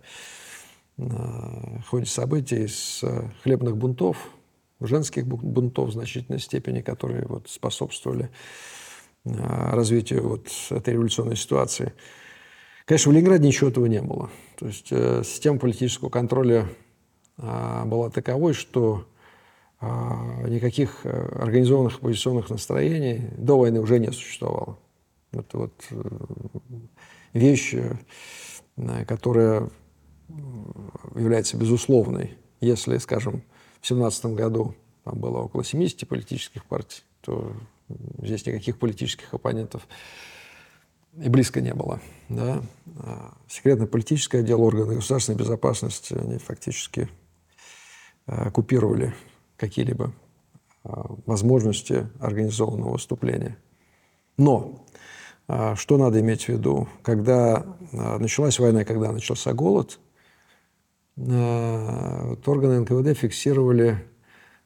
[0.96, 3.04] э, ходе событий, с
[3.42, 4.30] хлебных бунтов,
[4.80, 8.30] женских бунтов в значительной степени, которые вот способствовали
[9.24, 11.92] развитию вот этой революционной ситуации.
[12.84, 14.30] Конечно, в Ленинграде ничего этого не было.
[14.58, 16.68] То есть э, система политического контроля
[17.38, 19.06] э, была таковой, что
[19.80, 19.86] э,
[20.48, 24.78] никаких организованных оппозиционных настроений до войны уже не существовало.
[25.32, 26.02] Это вот э,
[27.32, 29.70] вещь, э, которая
[31.14, 32.36] является безусловной.
[32.60, 33.42] Если, скажем,
[33.80, 37.52] в 17 году там было около 70 политических партий, то
[37.88, 39.86] здесь никаких политических оппонентов
[41.16, 42.00] и близко не было.
[42.28, 42.62] Да?
[42.98, 47.08] А секретно-политическое отдел органов государственной безопасности, они фактически
[48.26, 49.14] а, оккупировали
[49.56, 50.12] какие-либо
[50.82, 53.56] а, возможности организованного выступления.
[54.36, 54.84] Но
[55.76, 56.88] что надо иметь в виду?
[57.02, 60.00] Когда началась война, когда начался голод,
[61.16, 64.02] вот органы НКВД фиксировали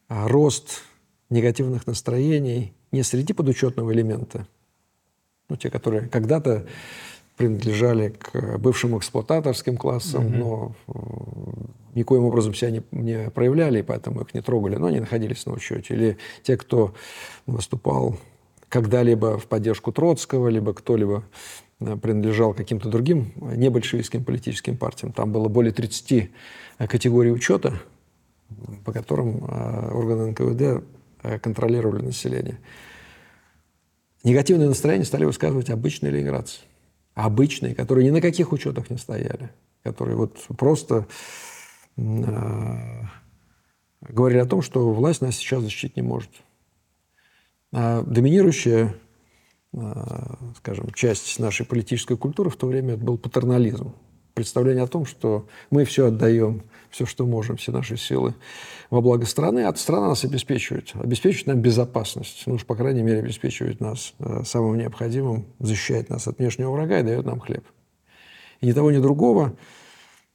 [0.09, 0.85] рост
[1.31, 4.47] негативных настроений не среди подучетного элемента–
[5.49, 6.67] ну, те, которые когда-то
[7.37, 10.37] принадлежали к бывшим эксплуататорским классам, mm-hmm.
[10.37, 10.93] но э,
[11.95, 15.53] никоим образом себя не, не проявляли, и поэтому их не трогали, но они находились на
[15.53, 15.95] учете.
[15.95, 16.95] Или те, кто
[17.47, 18.17] выступал
[18.69, 21.25] когда-либо в поддержку Троцкого, либо кто-либо
[21.81, 25.13] э, принадлежал каким-то другим небольшевистским политическим партиям.
[25.13, 27.79] Там было более 30 э, категорий учета,
[28.85, 30.83] по которым органы НКВД
[31.43, 32.59] контролировали население.
[34.25, 36.61] Негативное настроение стали высказывать обычные ленинградцы.
[37.15, 39.51] Обычные, которые ни на каких учетах не стояли.
[39.83, 41.07] Которые вот просто
[41.97, 43.03] э,
[44.01, 46.31] говорили о том, что власть нас сейчас защитить не может.
[47.73, 48.95] А доминирующая,
[49.73, 49.79] э,
[50.59, 53.95] скажем, часть нашей политической культуры в то время был патернализм
[54.39, 58.35] представление о том, что мы все отдаем, все, что можем, все наши силы
[58.91, 63.21] во благо страны, а страна нас обеспечивает, обеспечивает нам безопасность, ну уж, по крайней мере,
[63.21, 67.65] обеспечивает нас э, самым необходимым, защищает нас от внешнего врага и дает нам хлеб.
[68.61, 69.57] И ни того, ни другого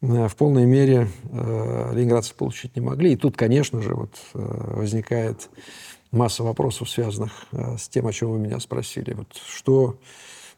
[0.02, 3.14] э, в полной мере э, ленинградцы получить не могли.
[3.14, 5.50] И тут, конечно же, вот, возникает
[6.12, 9.14] масса вопросов, связанных с тем, о чем вы меня спросили.
[9.14, 10.00] Вот, что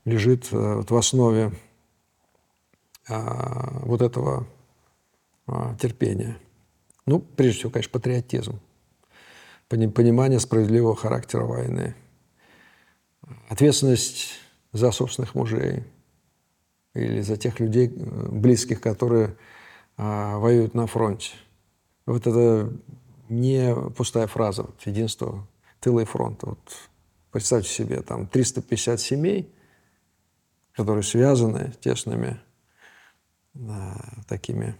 [0.04, 1.54] лежит вот, в основе
[3.08, 4.48] а, вот этого
[5.48, 6.38] а, терпения.
[7.06, 8.60] Ну, прежде всего, конечно, патриотизм,
[9.68, 11.96] понимание справедливого характера войны,
[13.50, 14.40] ответственность
[14.72, 15.84] за собственных мужей
[16.94, 19.36] или за тех людей, э, близких, которые
[19.98, 21.32] а, воюют на фронте.
[22.06, 22.72] Вот это
[23.30, 25.48] не пустая фраза, вот, единство
[25.80, 26.48] тыла и фронта.
[26.48, 26.60] Вот,
[27.32, 29.52] представьте себе, там 350 семей,
[30.74, 32.40] которые связаны тесными
[34.28, 34.76] такими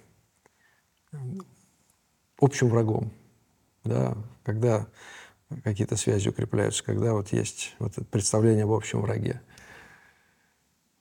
[2.40, 3.12] общим врагом.
[3.84, 4.88] Да, когда
[5.64, 9.42] какие-то связи укрепляются, когда вот есть вот это представление об общем враге.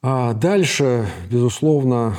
[0.02, 2.16] А дальше, безусловно,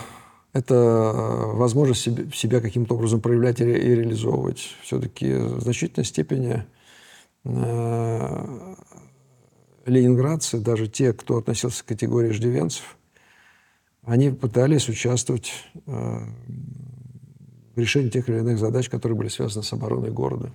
[0.54, 4.76] это возможность себе, себя каким-то образом проявлять и, ре, и реализовывать.
[4.82, 6.66] Все-таки в значительной степени
[7.44, 8.76] э,
[9.86, 12.98] ленинградцы, даже те, кто относился к категории иждивенцев,
[14.04, 15.52] они пытались участвовать
[15.86, 16.20] э,
[17.76, 20.48] в решении тех или иных задач, которые были связаны с обороной города.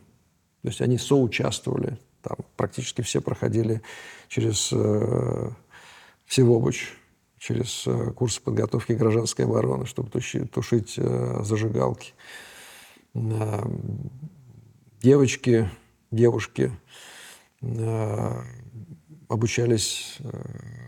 [0.62, 1.98] То есть они соучаствовали.
[2.22, 3.82] Там практически все проходили
[4.28, 5.50] через э,
[6.26, 6.92] Всевобуч,
[7.38, 12.12] через э, курсы подготовки гражданской обороны, чтобы тушить, тушить э, зажигалки.
[13.14, 13.62] Э,
[15.02, 15.70] девочки,
[16.10, 16.72] девушки
[17.62, 18.42] э,
[19.28, 20.30] обучались э,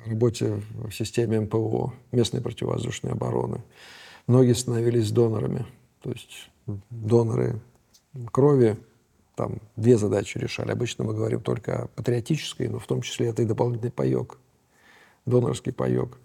[0.07, 3.63] работе в системе МПО, местной противовоздушной обороны.
[4.27, 5.67] Многие становились донорами.
[6.03, 6.51] То есть
[6.91, 7.61] доноры
[8.31, 8.77] крови
[9.37, 10.73] там две задачи решали.
[10.73, 14.39] Обычно мы говорим только о патриотической, но в том числе это и дополнительный паек,
[15.27, 16.19] донорский паек.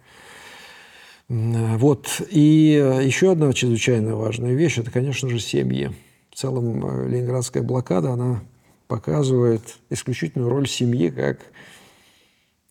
[1.29, 2.21] Вот.
[2.29, 5.91] И еще одна чрезвычайно важная вещь– это, конечно же, семьи.
[6.31, 8.41] В целом э, ленинградская блокада, она
[8.87, 11.39] показывает исключительную роль семьи как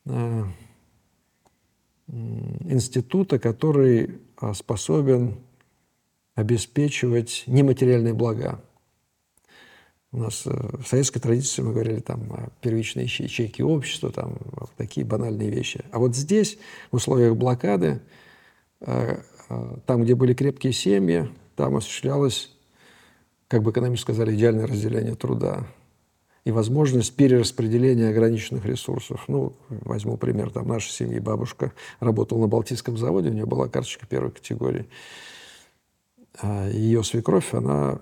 [0.07, 0.45] Э,
[2.09, 4.21] института, который
[4.55, 5.39] способен
[6.37, 8.61] обеспечивать нематериальные блага.
[10.13, 14.37] У нас э, в советской традиции мы говорили там о первичной ячейке общества, там
[14.77, 15.85] такие банальные вещи.
[15.91, 16.59] А вот здесь,
[16.93, 18.01] в условиях блокады,
[18.81, 19.19] э,
[19.87, 22.53] там, где были крепкие семьи, там осуществлялось,
[23.49, 25.67] как бы экономисты сказали, идеальное разделение труда
[26.45, 29.25] и возможность перераспределения ограниченных ресурсов.
[29.27, 34.07] Ну, возьму пример, там наша семья, бабушка работала на Балтийском заводе, у нее была карточка
[34.07, 34.87] первой категории.
[36.41, 37.99] А ее свекровь, она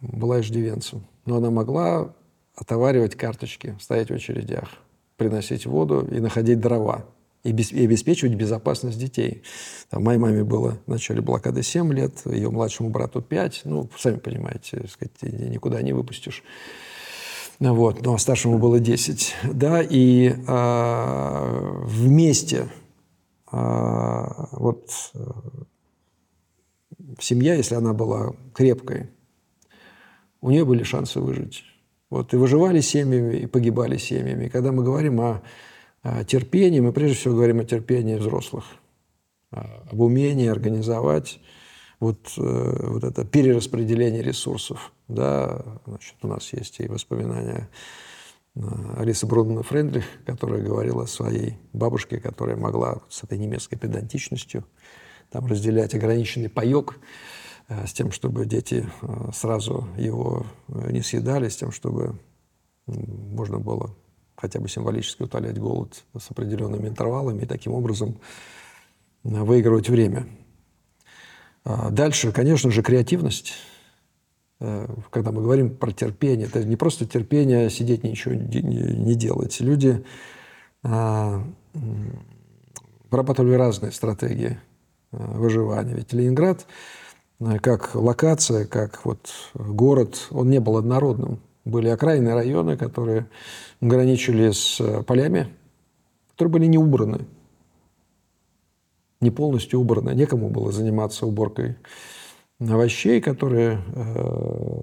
[0.00, 2.14] была иждивенцем, но она могла
[2.54, 4.68] отоваривать карточки, стоять в очередях,
[5.16, 7.06] приносить воду и находить дрова
[7.44, 9.42] и, и обеспечивать безопасность детей.
[9.90, 13.62] Там, моей маме было в начале блокады 7 лет, ее младшему брату 5.
[13.64, 16.42] Ну, сами понимаете, сказать, никуда не выпустишь.
[17.58, 19.34] Вот, но старшему было 10.
[19.52, 22.68] Да, и а, вместе
[23.50, 25.12] а, вот
[27.18, 29.10] семья, если она была крепкой,
[30.40, 31.64] у нее были шансы выжить.
[32.10, 34.46] Вот, и выживали семьями, и погибали семьями.
[34.46, 35.42] И когда мы говорим о,
[36.02, 38.64] о терпении, мы прежде всего говорим о терпении взрослых,
[39.50, 41.40] об умении организовать
[42.00, 44.92] вот, э, вот это перераспределение ресурсов.
[45.08, 47.70] Да, значит, у нас есть и воспоминания
[48.56, 48.60] э,
[48.98, 54.64] Алисы Брудмана Френдлих, которая говорила о своей бабушке, которая могла с этой немецкой педантичностью
[55.32, 56.98] там разделять ограниченный паек
[57.68, 58.86] э, с тем, чтобы дети
[59.34, 62.18] сразу его не съедали, с тем, чтобы
[62.86, 63.94] можно было
[64.36, 68.18] хотя бы символически утолять голод с определенными интервалами и таким образом
[69.22, 70.26] выигрывать время.
[71.64, 73.54] А дальше, конечно же, креативность.
[74.60, 79.60] Э, когда мы говорим про терпение, это не просто терпение сидеть ничего не делать.
[79.60, 80.04] Люди
[80.82, 81.44] а,
[83.10, 84.71] вырабатывали разные стратегии э,
[85.12, 85.94] выживания.
[85.94, 86.66] Ведь Ленинград
[87.40, 91.40] э, как локация, как вот город, он не был однородным.
[91.64, 93.26] Были окраинные районы, которые
[93.80, 95.48] граничили с полями,
[96.32, 97.26] которые были не убраны
[99.22, 100.10] не полностью убрано.
[100.10, 101.76] Некому было заниматься уборкой
[102.60, 104.82] овощей, которые э,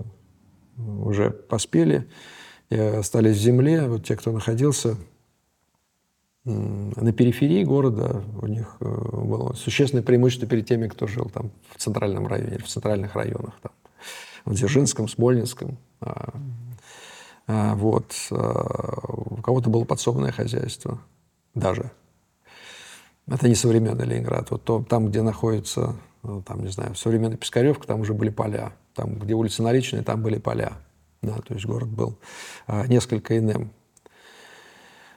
[1.04, 2.08] уже поспели
[2.70, 3.88] и остались в земле.
[3.88, 4.96] Вот те, кто находился
[6.50, 11.78] на периферии города, у них э, было существенное преимущество перед теми, кто жил там в
[11.78, 13.72] центральном районе, в центральных районах, там,
[14.46, 15.78] в Дзержинском, Смольнинском.
[16.02, 16.34] А,
[17.48, 18.16] а, вот.
[18.32, 21.00] А, у кого-то было подсобное хозяйство
[21.54, 21.92] даже.
[23.28, 24.50] Это не современный Ленинград.
[24.52, 28.74] Вот то, там, где находится, ну, там, не знаю, современная Пискаревка, там уже были поля.
[28.96, 30.74] Там, где улица Наречная, там были поля.
[31.22, 32.18] Да, то есть город был
[32.66, 33.72] а, несколько иным.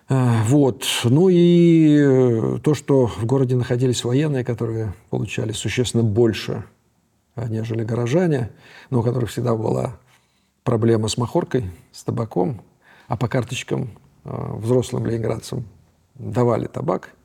[0.09, 0.85] А, вот.
[1.05, 6.65] Ну и э, то, что в городе находились военные, которые получали существенно больше,
[7.35, 8.51] а, нежели горожане,
[8.91, 9.99] но у которых всегда была
[10.65, 12.61] проблема с махоркой, с табаком,
[13.09, 13.91] а по карточкам
[14.25, 15.65] взрослым ленинградцам
[16.15, 17.15] давали табак–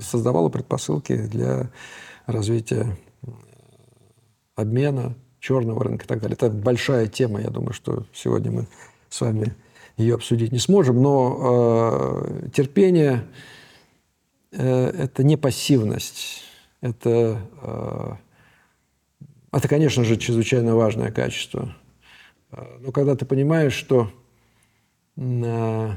[0.00, 1.70] создавала предпосылки для
[2.26, 2.96] развития
[4.54, 6.34] обмена, черного рынка и так далее.
[6.34, 8.66] Это большая тема, я думаю, что сегодня мы
[9.08, 9.54] с вами
[9.98, 13.24] ее обсудить не сможем, но э, терпение
[14.52, 16.44] э, это не пассивность,
[16.80, 18.12] это, э,
[19.52, 21.74] это, конечно же, чрезвычайно важное качество.
[22.52, 24.10] Э, но когда ты понимаешь, что
[25.16, 25.90] э,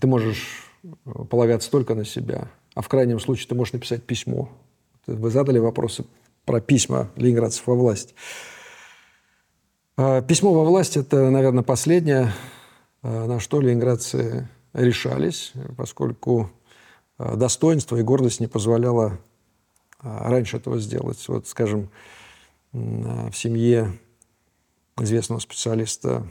[0.00, 0.70] ты можешь
[1.30, 2.50] полагаться только на себя.
[2.74, 4.50] А в крайнем случае ты можешь написать письмо.
[5.06, 6.04] Вы задали вопросы
[6.44, 8.14] про письма ленинградцев во власть.
[9.96, 12.32] А, письмо во власть– это, наверное, последнее,
[13.02, 16.50] а, на что ленинградцы решались, поскольку
[17.16, 19.20] а, достоинство и гордость не позволяло
[20.00, 21.24] раньше этого сделать.
[21.28, 21.90] Вот, скажем,
[22.72, 23.96] в семье
[24.98, 26.26] известного специалиста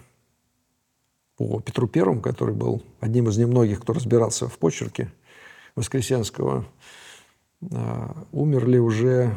[1.37, 5.11] по Петру Первому, который был одним из немногих, кто разбирался в почерке
[5.75, 6.65] Воскресенского,
[8.31, 9.35] умерли уже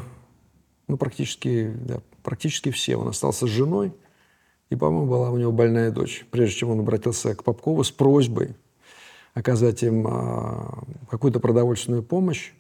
[0.89, 2.97] ну, практически, да, практически все.
[2.97, 3.95] Он остался с женой,
[4.71, 6.27] и, по-моему, была у него больная дочь.
[6.31, 8.57] Прежде чем он обратился к Попкову с просьбой
[9.37, 12.53] оказать им а, какую-то продовольственную помощь,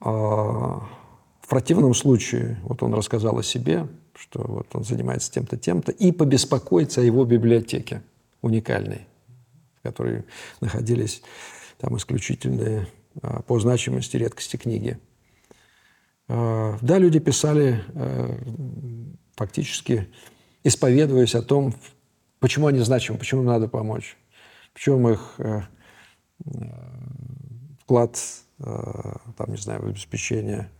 [0.00, 0.88] а,
[1.40, 6.12] в противном случае, вот он рассказал о себе, что вот он занимается тем-то, тем-то, и
[6.12, 8.02] побеспокоиться о его библиотеке
[8.40, 9.08] уникальной,
[9.80, 10.24] в которой
[10.60, 11.22] находились
[11.78, 12.86] там исключительные
[13.20, 14.98] а, по значимости редкости книги.
[16.28, 18.36] Да, люди писали э,
[19.34, 20.08] фактически,
[20.68, 21.74] исповедуясь о том,
[22.40, 24.16] почему они значимы, почему надо помочь,
[24.74, 25.62] в чем их э,
[27.82, 28.18] вклад,
[28.60, 28.64] э,
[29.36, 30.70] там, не знаю, в обеспечение,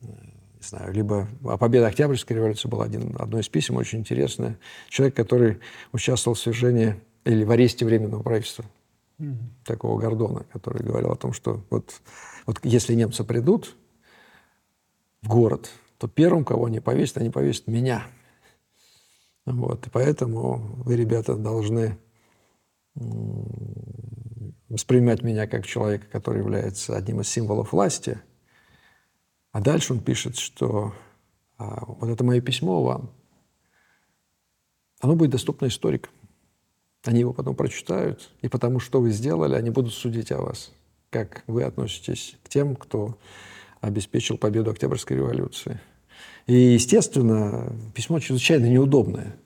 [0.00, 4.58] не знаю, либо о победе Октябрьской революции был один, одно из писем очень интересное.
[4.88, 5.60] Человек, который
[5.92, 8.64] участвовал в свержении или в аресте Временного правительства,
[9.18, 9.36] mm-hmm.
[9.64, 12.00] такого Гордона, который говорил о том, что вот,
[12.46, 13.76] вот если немцы придут,
[15.22, 18.06] в город, то первым, кого они повесят, они повесят меня.
[19.50, 19.86] Вот.
[19.86, 21.98] И поэтому вы, ребята, должны
[24.68, 28.20] воспринимать меня как человека, который является одним из символов власти.
[29.52, 30.94] А дальше он пишет, что
[31.58, 33.10] а, вот это мое письмо вам,
[35.00, 36.12] оно будет доступно историкам.
[37.04, 40.70] Они его потом прочитают, и потому что вы сделали, они будут судить о вас,
[41.08, 43.18] как вы относитесь к тем, кто
[43.80, 45.80] обеспечил победу Октябрьской революции.
[46.46, 49.36] И, естественно, письмо чрезвычайно неудобное.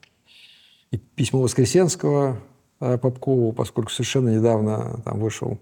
[0.90, 2.40] И письмо Воскресенского
[2.80, 5.58] э, Попкову, поскольку совершенно недавно там вышел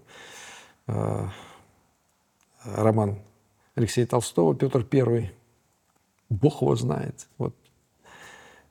[0.87, 1.27] э,
[2.63, 3.19] роман
[3.75, 5.31] Алексея Толстого «Петр I»,
[6.29, 7.27] Бог его знает.
[7.37, 7.55] Вот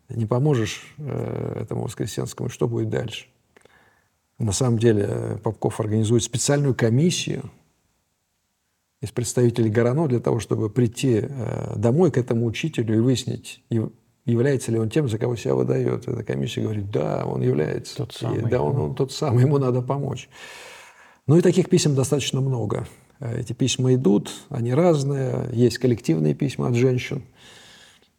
[0.09, 3.27] не поможешь э, этому Воскресенскому, что будет дальше?
[4.39, 7.51] На самом деле э, Попков организует специальную комиссию–
[9.03, 13.63] из представителей Горано для того, чтобы прийти э, домой к этому учителю и выяснить,
[14.25, 16.07] является ли он тем, за кого себя выдает.
[16.09, 17.97] Эта комиссия говорит, да, он является.
[17.97, 18.39] Тот самый.
[18.39, 20.31] И, да, он, он тот самый, ему надо помочь.
[21.27, 22.87] Ну и таких писем достаточно много.
[23.19, 25.49] Э, эти письма идут, они разные.
[25.53, 27.25] Есть коллективные письма от женщин,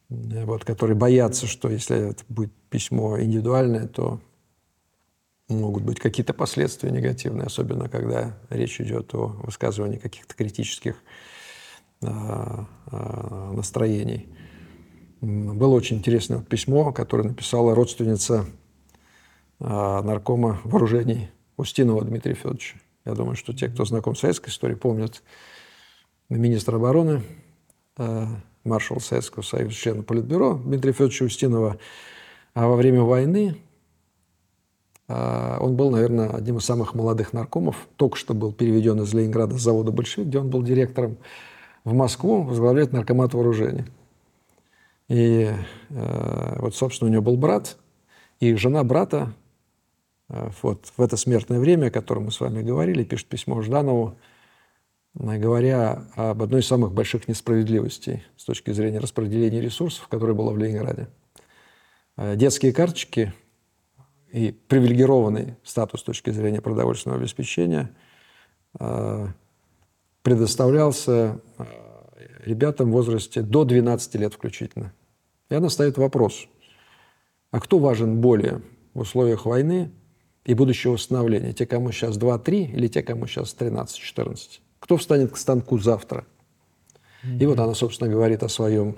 [0.09, 4.19] э, вот, которые боятся, что если это будет письмо индивидуальное, то
[5.49, 10.95] могут быть какие-то последствия негативные, особенно когда речь идет о высказывании каких-то критических
[12.01, 14.29] а, а, настроений.
[15.21, 18.45] Было очень интересное письмо, которое написала родственница
[19.59, 22.77] а, наркома вооружений Устинова Дмитрия Федоровича.
[23.05, 25.23] Я думаю, что те, кто знаком с советской историей, помнят
[26.29, 27.21] министра обороны,
[28.63, 31.77] маршал Советского Союза, члена Политбюро Дмитрия Федоровича Устинова.
[32.53, 33.57] А во время войны
[35.07, 37.75] он был, наверное, одним из самых молодых наркомов.
[37.97, 41.17] Только что был переведен из Ленинграда с завода «Большевик», где он был директором
[41.83, 43.85] в Москву, возглавляет наркомат вооружений.
[45.09, 45.51] И
[45.89, 47.77] э, вот, собственно, у него был брат,
[48.39, 49.33] и жена брата
[50.29, 54.15] э, вот в это смертное время, о котором мы с вами говорили, пишет письмо Жданову,
[55.19, 60.51] э, говоря об одной из самых больших несправедливостей с точки зрения распределения ресурсов, которое было
[60.51, 61.09] в Ленинграде.
[62.15, 63.33] Э, детские карточки
[64.33, 67.91] и привилегированный статус с точки зрения продовольственного обеспечения
[68.79, 69.27] э,
[70.23, 71.63] предоставлялся э,
[72.43, 74.91] ребятам в возрасте до 12 лет включительно.
[75.49, 76.47] И она ставит вопрос,
[77.51, 78.63] а кто важен более
[78.95, 79.91] в условиях войны
[80.45, 81.53] и будущего восстановления?
[81.53, 84.61] Те, кому сейчас 2-3 или те, кому сейчас 13-14?
[84.79, 86.25] Кто встанет к станку завтра?
[87.23, 87.39] Mm-hmm.
[87.39, 88.97] И вот она, собственно, говорит о своем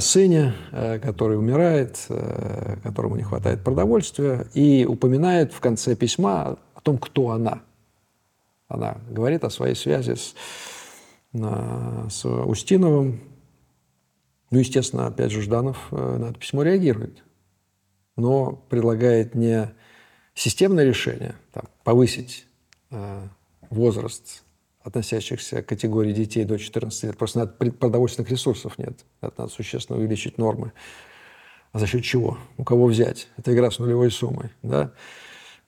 [0.00, 6.80] сыне, э, который умирает, э, которому не хватает продовольствия, и упоминает в конце письма о
[6.80, 7.62] том, кто она.
[8.68, 10.34] Она говорит о своей связи с,
[11.32, 13.20] с Устиновым.
[14.50, 17.22] Ну, естественно, опять же, Жданов э, на это письмо реагирует,
[18.16, 19.72] но предлагает не
[20.34, 22.46] системное решение, там, повысить
[23.70, 24.42] возраст
[24.88, 27.16] относящихся к категории детей до 14 лет.
[27.16, 29.04] Просто надо, продовольственных ресурсов нет.
[29.20, 30.72] Это надо существенно увеличить нормы.
[31.72, 32.38] А за счет чего?
[32.56, 33.28] У кого взять?
[33.36, 34.50] Это игра с нулевой суммой.
[34.62, 34.92] Да?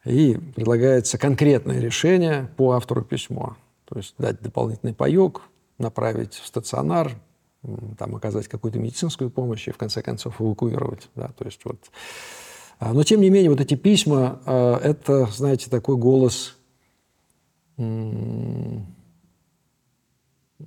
[0.05, 3.57] И предлагается конкретное решение по автору письма.
[3.85, 5.43] То есть дать дополнительный паек,
[5.79, 7.12] направить в стационар,
[7.99, 11.11] там, оказать какую-то медицинскую помощь и, в конце концов, эвакуировать.
[11.14, 11.91] Да, то есть вот.
[12.79, 16.57] А, но, тем не менее, вот эти письма а,– это, знаете, такой голос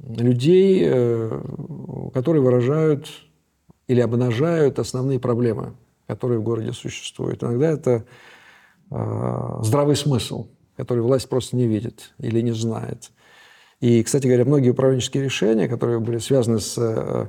[0.07, 1.41] людей, э,
[2.13, 3.07] которые выражают
[3.87, 5.73] или обнажают основные проблемы,
[6.07, 7.43] которые в городе существуют.
[7.43, 8.05] Иногда это
[8.89, 10.47] а, здравый смысл,
[10.77, 13.11] который власть просто не видит или не знает.
[13.79, 17.27] И, кстати говоря, многие управленческие решения, которые были связаны с э,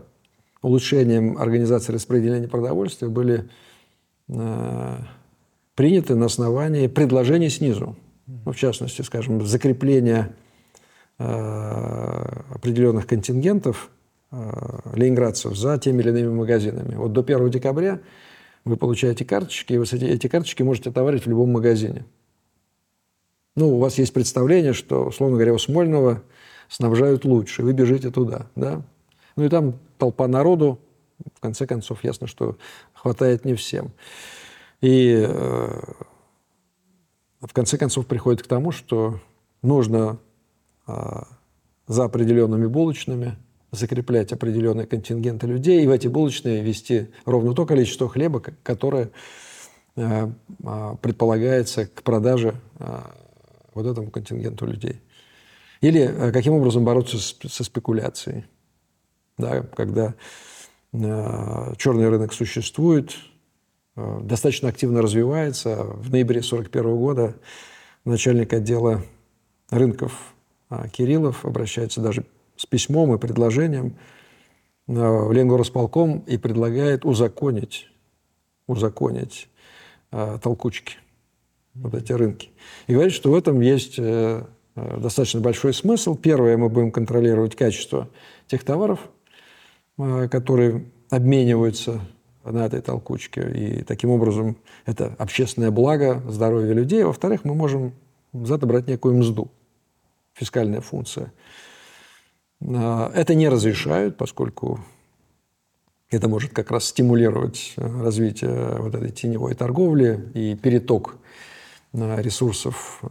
[0.62, 3.48] улучшением организации распределения продовольствия, были
[4.28, 4.96] э,
[5.74, 7.96] приняты на основании предложений снизу.
[8.26, 10.43] Ну, в частности, скажем, закрепление э,
[11.18, 13.90] определенных контингентов
[14.30, 16.96] ленинградцев за теми или иными магазинами.
[16.96, 18.00] Вот до 1 декабря
[18.64, 22.04] вы получаете карточки, и вы эти, карточки можете товарить в любом магазине.
[23.56, 26.22] Ну, у вас есть представление, что, условно говоря, у Смольного
[26.68, 28.82] снабжают лучше, вы бежите туда, да?
[29.36, 30.80] Ну и там толпа народу,
[31.36, 32.56] в конце концов, ясно, что
[32.92, 33.92] хватает не всем.
[34.80, 35.80] И э,
[37.40, 39.20] в конце концов приходит к тому, что
[39.62, 40.33] нужно э,
[40.86, 43.36] за определенными булочными
[43.74, 49.10] закреплять определенные контингенты людей и в эти булочные вести ровно то количество хлеба, которое
[49.96, 50.30] э,
[50.62, 53.00] э, предполагается к продаже э,
[53.74, 55.00] вот этому контингенту людей.
[55.80, 58.44] Или э, каким образом бороться со спекуляцией.
[59.36, 60.14] Да, когда
[60.92, 63.16] э, черный рынок существует,
[63.96, 65.84] достаточно активно развивается.
[65.84, 67.36] В ноябре 1941 года
[68.04, 69.04] начальник отдела
[69.70, 70.33] рынков
[70.92, 72.24] Кириллов обращается даже
[72.56, 73.96] с письмом и предложением
[74.86, 77.88] в Ленгоросполком и предлагает узаконить,
[78.66, 79.48] узаконить
[80.10, 80.96] толкучки,
[81.74, 82.50] вот эти рынки.
[82.86, 83.98] И говорит, что в этом есть
[84.76, 86.16] Э, достаточно большой смысл.
[86.16, 88.08] Первое, мы будем контролировать качество
[88.46, 89.00] тех товаров,
[89.98, 92.00] э, которые обмениваются
[92.44, 93.50] на этой толкучке.
[93.54, 97.04] И таким образом это общественное благо, здоровье людей.
[97.04, 97.92] Во-вторых, мы можем
[98.32, 99.50] за это брать некую мзду,
[100.34, 101.32] фискальная функция.
[102.60, 104.80] Э, это не разрешают, поскольку
[106.10, 111.16] это может как раз стимулировать развитие вот этой теневой торговли и переток
[111.92, 113.02] ресурсов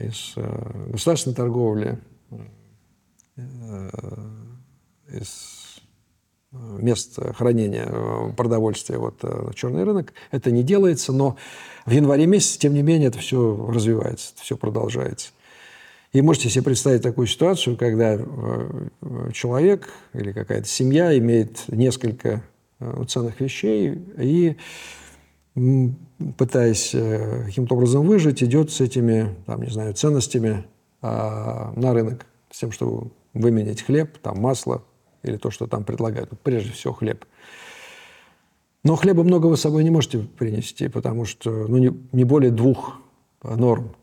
[0.00, 1.98] из э, государственной торговли,
[3.36, 3.90] э,
[5.12, 5.80] из
[6.52, 9.20] э, мест хранения продовольствия вот,
[9.54, 10.12] черный рынок.
[10.30, 11.36] Это не делается, но
[11.86, 15.30] в январе месяце, тем не менее, это все развивается, это все продолжается.
[16.12, 18.18] И можете себе представить такую ситуацию, когда
[19.32, 22.42] человек или какая-то семья имеет несколько
[23.06, 24.56] ценных вещей и
[26.36, 30.64] пытаясь э, каким-то образом выжить, идет с этими, там, не знаю, ценностями
[31.00, 34.84] а, на рынок, с тем, чтобы выменять хлеб, там, масло
[35.22, 36.30] или то, что там предлагают.
[36.42, 37.24] Прежде всего хлеб.
[38.84, 42.50] Но хлеба много вы с собой не можете принести, потому что ну, не, не более
[42.50, 43.00] двух
[43.42, 43.97] норм э,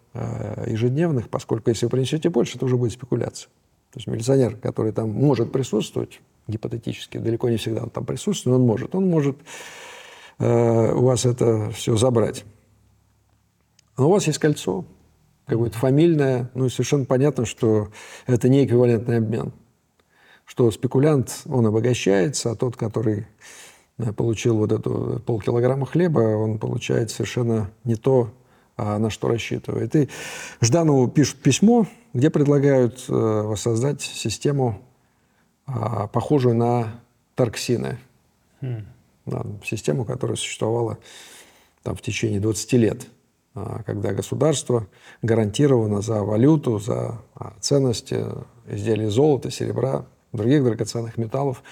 [0.68, 3.50] ежедневных, поскольку если вы принесете больше, это уже будет спекуляция.
[3.92, 8.62] То есть милиционер, который там может присутствовать, гипотетически, далеко не всегда он там присутствует, но
[8.62, 8.96] он может.
[8.96, 9.38] Он может
[10.40, 12.46] Э, у вас это все забрать.
[13.98, 14.86] Но у вас есть кольцо,
[15.46, 17.90] какое-то фамильное, ну совершенно понятно, что
[18.28, 19.54] это не эквивалентный обмен.
[20.44, 23.28] Что спекулянт, он обогащается, а тот, который
[23.98, 28.45] э, получил вот эту полкилограмма хлеба, он получает совершенно не то, а
[28.78, 29.96] на что рассчитывает.
[29.96, 30.10] И
[30.62, 34.82] Жданову пишут письмо, где предлагают э, воссоздать систему,
[35.66, 37.00] а, похожую на
[37.36, 37.98] торксины.
[38.62, 38.86] Mm
[39.26, 40.98] да, систему, которая существовала
[41.84, 43.08] там, в течение 20 лет,
[43.54, 44.88] а, когда государство
[45.22, 48.24] гарантированно за валюту, за а, ценности
[48.68, 51.64] изделий золота, серебра, других драгоценных металлов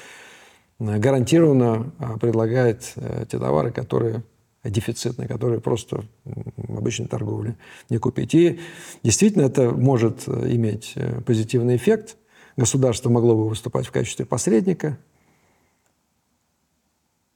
[0.79, 4.23] а, гарантированно предлагает э, те товары, которые
[4.63, 7.57] дефицитные, которые просто в обычной торговле
[7.89, 8.33] не купить.
[8.33, 8.59] И
[9.03, 12.17] действительно это может э, иметь э, позитивный эффект.
[12.55, 14.97] Государство могло бы выступать в качестве посредника–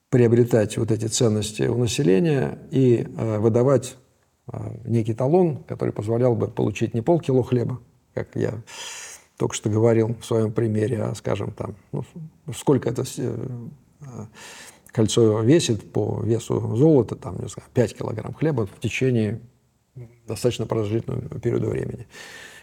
[0.09, 3.97] приобретать вот эти ценности у населения и э, выдавать
[4.85, 7.81] некий талон, который позволял бы получить не полкило хлеба,
[8.13, 8.53] как я
[9.37, 12.03] только что говорил в своем примере, а, скажем, там, ну,
[12.55, 13.03] сколько это
[14.91, 19.41] кольцо весит по весу золота, там, не знаю, 5 килограмм хлеба в течение
[20.27, 22.07] достаточно продолжительного периода времени.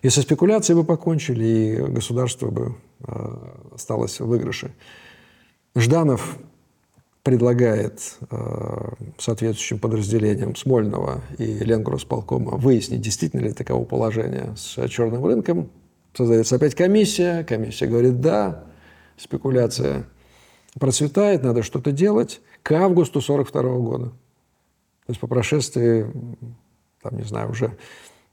[0.02, 2.76] И со спекуляцией бы покончили, и государство бы
[3.72, 4.74] осталось в выигрыше.
[5.74, 6.38] Жданов
[7.22, 8.18] предлагает
[9.18, 15.70] соответствующим подразделениям Смольного и Ленгросполкома выяснить, действительно ли таково положение с черным рынком.
[16.12, 18.64] Создается опять комиссия, комиссия говорит «да»,
[19.16, 20.04] спекуляция
[20.78, 24.06] процветает, надо что-то делать к августу 42 года.
[24.06, 26.06] То есть по прошествии,
[27.02, 27.76] там, не знаю, уже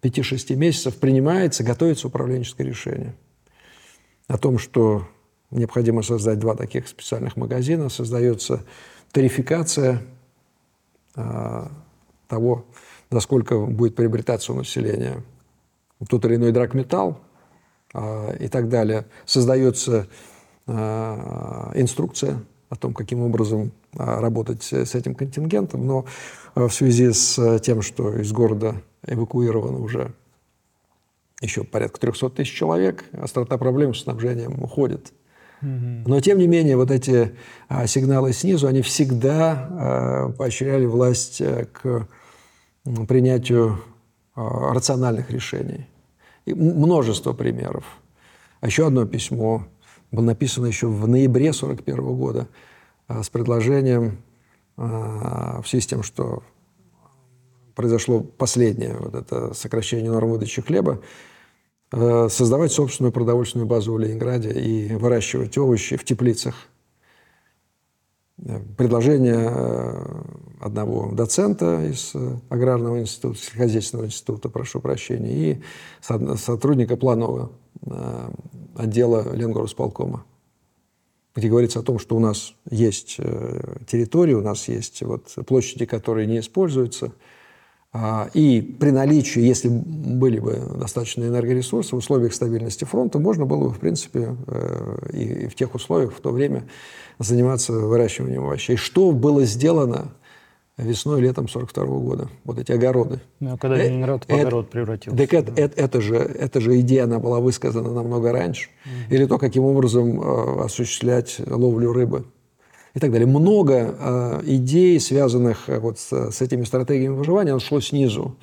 [0.01, 3.13] 5-6 месяцев принимается, готовится управленческое решение
[4.27, 5.07] о том, что
[5.51, 8.63] необходимо создать два таких специальных магазина, создается
[9.11, 10.01] тарификация
[11.15, 11.69] а,
[12.27, 12.65] того,
[13.09, 15.21] насколько будет приобретаться у населения
[16.09, 17.19] тот или иной драгметалл
[17.93, 19.05] а, и так далее.
[19.25, 20.07] Создается
[20.67, 26.05] инструкция о том, каким образом а, работать с этим контингентом, но
[26.55, 30.13] а, в связи с тем, что из города эвакуировано уже
[31.41, 35.11] еще порядка 300 тысяч человек, острота проблем с снабжением уходит.
[35.61, 37.35] Но, тем не менее, вот эти
[37.67, 42.07] а, сигналы снизу, они всегда а, поощряли власть э, к
[43.07, 43.79] принятию
[44.33, 45.85] а, рациональных решений.
[46.45, 47.83] И множество примеров.
[48.59, 49.67] А еще одно письмо
[50.11, 52.47] было написано еще в ноябре 1941 года
[53.07, 54.19] с предложением
[54.77, 56.43] в связи с тем, что
[57.75, 61.01] произошло последнее вот это сокращение норм выдачи хлеба,
[61.93, 66.55] Э, создавать собственную продовольственную базу в Ленинграде и выращивать овощи в теплицах.
[68.37, 70.23] Э, предложение э,
[70.61, 72.13] одного доцента из
[72.49, 75.61] Аграрного института, сельскохозяйственного института, прошу прощения, и
[76.37, 77.51] сотрудника планового
[78.75, 80.25] отдела Ленгорсполкома,
[81.35, 83.17] где говорится о том, что у нас есть
[83.87, 87.13] территории, у нас есть вот площади, которые не используются–
[87.93, 93.67] а, и при наличии, если были бы достаточно энергоресурсы в условиях стабильности фронта, можно было
[93.67, 96.69] бы, в принципе, э, и в тех условиях в то время
[97.19, 98.77] заниматься выращиванием овощей.
[98.77, 100.13] Что было сделано
[100.77, 102.29] весной и летом 42 года?
[102.43, 103.19] Вот эти огороды.
[103.39, 105.17] Ну, а когда э, Ленинград в огород превратился.
[105.17, 108.69] Так это, это, это, же, это же идея, она была высказана намного раньше.
[108.85, 109.15] Угу.
[109.15, 112.25] Или то, каким образом э, осуществлять ловлю рыбы
[112.93, 113.27] и так далее.
[113.27, 118.37] Много э, идей, связанных э, вот с, с этими стратегиями выживания, оно шло снизу.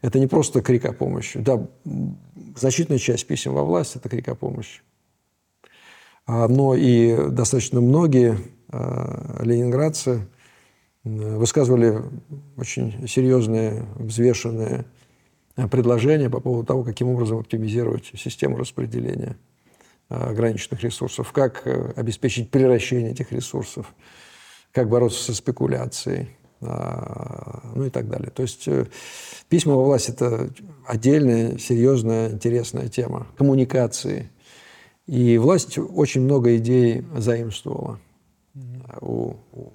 [0.00, 1.38] Это не просто крик о помощи.
[1.38, 1.66] Да,
[2.56, 4.80] значительная часть писем во власть– это крик о помощи.
[6.26, 8.38] А, но и достаточно многие
[8.70, 10.26] э, ленинградцы
[11.04, 12.02] высказывали
[12.56, 14.84] очень серьезные, взвешенные
[15.70, 19.36] предложения по поводу того, каким образом оптимизировать систему распределения
[20.08, 23.94] ограниченных ресурсов, как э, обеспечить превращение этих ресурсов,
[24.70, 26.28] как бороться со спекуляцией,
[26.60, 28.30] а, ну и так далее.
[28.30, 28.86] То есть э,
[29.48, 30.50] письма во власть– это
[30.86, 34.30] отдельная, серьезная, интересная тема коммуникации.
[35.06, 37.98] И власть очень много идей заимствовала
[39.00, 39.72] у, у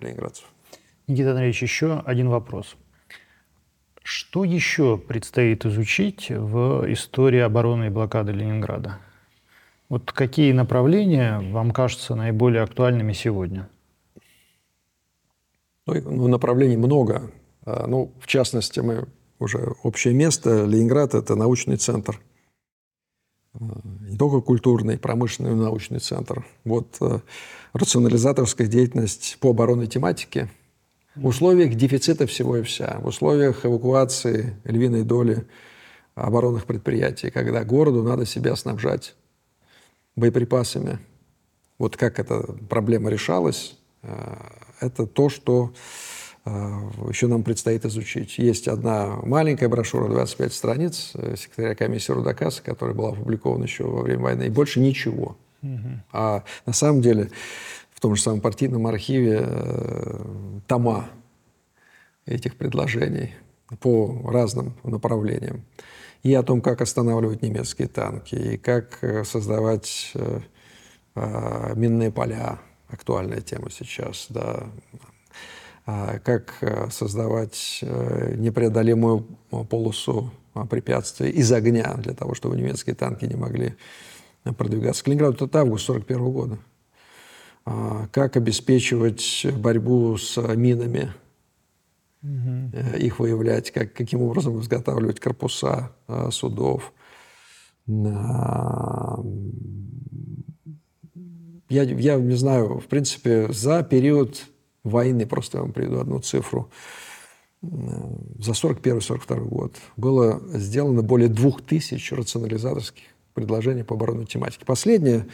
[0.00, 0.46] ленинградцев.
[1.06, 2.76] Никита Андреевич, еще один вопрос.
[4.02, 8.98] Что еще предстоит изучить в истории обороны и блокады Ленинграда?
[9.88, 13.68] Вот какие направления вам кажутся наиболее актуальными сегодня?
[15.86, 17.30] Ну, ну, направлений много.
[17.64, 19.06] А, ну, в частности, мы
[19.38, 20.64] уже общее место.
[20.64, 22.20] Ленинград– это научный центр.
[23.58, 26.46] А, не только культурный, промышленный, научный центр.
[26.64, 27.20] Вот а,
[27.72, 30.50] рационализаторская деятельность по оборонной тематике
[31.14, 35.46] в условиях дефицита всего и вся, в условиях эвакуации львиной доли
[36.14, 39.14] оборонных предприятий, когда городу надо себя снабжать
[40.14, 40.98] боеприпасами.
[41.78, 44.36] Вот как эта проблема решалась, э,
[44.80, 46.15] это то, что э,
[47.08, 48.38] еще нам предстоит изучить.
[48.38, 54.02] Есть одна маленькая брошюра, 25 страниц, э, секретаря комиссии Рудакаса, которая была опубликована еще во
[54.02, 55.36] время войны, и больше ничего.
[55.62, 55.88] Угу.
[56.12, 57.30] А на самом деле
[57.92, 59.48] в том же самом партийном архиве
[60.66, 61.08] тома
[62.26, 63.34] этих предложений
[63.80, 65.64] по разным направлениям
[66.22, 70.40] и о том, как останавливать немецкие танки, и как э, создавать э,
[71.14, 72.58] э, минные поля,
[72.88, 75.06] актуальная тема сейчас, да, а
[75.86, 76.54] как
[76.90, 79.20] создавать непреодолимую
[79.70, 80.32] полосу
[80.68, 83.76] препятствий из огня для того, чтобы немецкие танки не могли
[84.58, 85.04] продвигаться.
[85.04, 86.58] Калининград это август 1941 года.
[87.64, 91.12] А как обеспечивать борьбу с минами
[92.22, 92.96] угу.
[92.96, 96.92] их выявлять, как, каким образом изготавливать корпуса э, судов.
[101.68, 104.46] Я, я не знаю, в принципе, за период
[104.86, 106.70] войны, просто я вам приведу одну цифру,
[107.62, 113.04] за 41-42 год было сделано более 2000 рационализаторских
[113.34, 114.64] предложений по оборонной тематике.
[114.64, 115.26] Последнее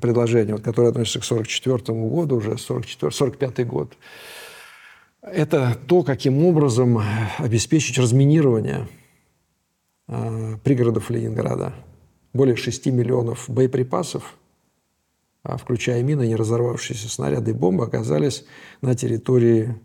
[0.00, 3.96] предложение, вот, которое относится к 1944 году, уже 1945 год,
[5.22, 7.00] это то, каким образом
[7.38, 8.86] обеспечить разминирование
[10.08, 11.72] э, пригородов Ленинграда.
[12.32, 14.34] Более 6 миллионов боеприпасов,
[15.56, 18.44] включая мины, не разорвавшиеся снаряды и бомбы, оказались
[18.80, 19.80] на территории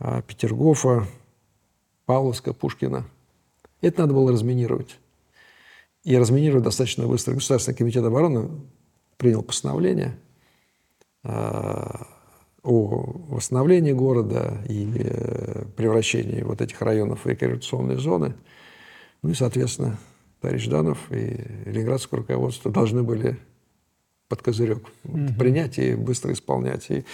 [0.00, 1.06] э, Петергофа,
[2.04, 3.04] Павловска, Пушкина.
[3.80, 4.98] Это надо было разминировать.
[6.04, 7.34] И разминировать достаточно быстро.
[7.34, 8.50] Государственный комитет обороны
[9.16, 10.18] принял постановление
[11.22, 12.06] а,
[12.62, 18.34] о восстановлении города и э, превращении вот этих районов в рекреационные зоны.
[19.22, 19.98] Ну и, соответственно,
[20.40, 23.38] товарищ Жданов и ленинградское руководство должны были
[24.32, 25.38] под козырек mm-hmm.
[25.38, 26.90] принять и быстро исполнять.
[26.90, 27.04] И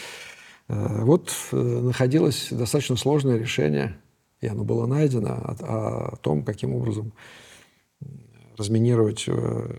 [0.69, 3.97] э, вот э, находилось достаточно сложное решение,
[4.40, 7.12] и оно было найдено о, о том, каким образом
[8.57, 9.74] разминировать э,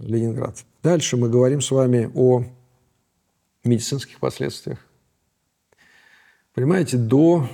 [0.00, 0.64] Ленинград.
[0.84, 2.44] Дальше мы говорим с вами о
[3.64, 4.78] медицинских последствиях.
[6.54, 7.48] Понимаете, до,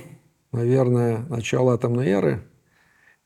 [0.51, 2.43] наверное, начала атомной эры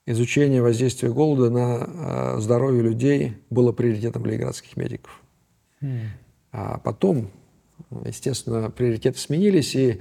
[0.05, 5.21] изучение воздействия голода на э, здоровье людей было приоритетом ленинградских медиков.
[6.51, 7.29] А потом,
[8.05, 9.99] естественно, приоритеты сменились, и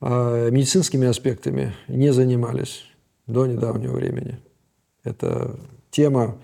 [0.00, 2.84] э, медицинскими аспектами не занимались
[3.26, 4.38] до недавнего времени.
[5.02, 5.58] Это
[5.90, 6.38] тема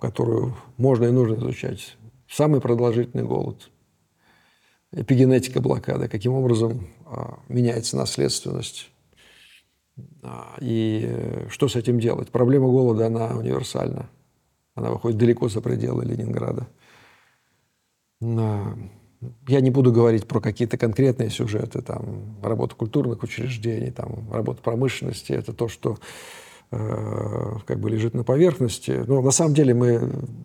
[0.00, 1.96] которую можно и нужно изучать.
[2.28, 3.70] Самый продолжительный голод,
[4.92, 8.90] эпигенетика блокады, каким образом а, меняется наследственность
[10.22, 12.28] а, и э, что с этим делать.
[12.28, 14.10] Проблема голода, она универсальна.
[14.74, 16.68] Она выходит далеко за пределы Ленинграда.
[18.20, 25.32] Я не буду говорить про какие-то конкретные сюжеты, там, работа культурных учреждений, там, работа промышленности.
[25.32, 25.98] Это то, что
[26.70, 29.02] Э, как бы лежит на поверхности.
[29.06, 30.00] Но на самом деле мы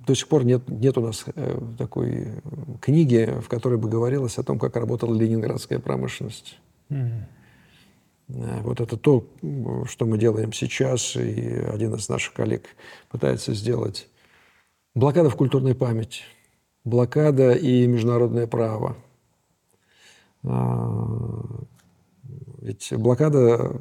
[0.08, 2.28] до сих пор нет, нет у нас э, такой
[2.80, 6.60] книги, в которой бы говорилось о том, как работала ленинградская промышленность.
[6.90, 8.62] Mm-hmm.
[8.62, 9.28] Вот это то,
[9.86, 12.68] что мы делаем сейчас, и один из наших коллег
[13.12, 14.08] пытается сделать.
[14.96, 16.22] Блокада в культурной памяти,
[16.84, 18.96] блокада и международное право.
[20.44, 21.42] А,
[22.62, 23.76] ведь блокада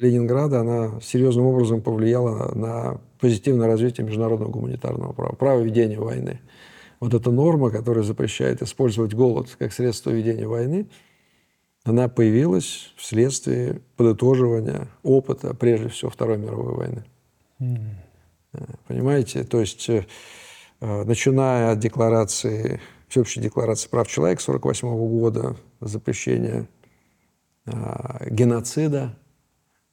[0.00, 6.40] Ленинграда, она серьезным образом повлияла на позитивное развитие международного гуманитарного права, право ведения войны.
[7.00, 10.86] Вот эта норма, которая запрещает использовать голод как средство ведения войны,
[11.84, 17.04] она появилась вследствие подытоживания опыта, прежде всего, Второй мировой войны.
[17.60, 17.78] Mm.
[18.88, 19.44] Понимаете?
[19.44, 20.06] То есть, э,
[20.80, 26.68] начиная от декларации, Всеобщей декларации прав человека 1948 года, запрещения
[27.66, 29.16] э, геноцида,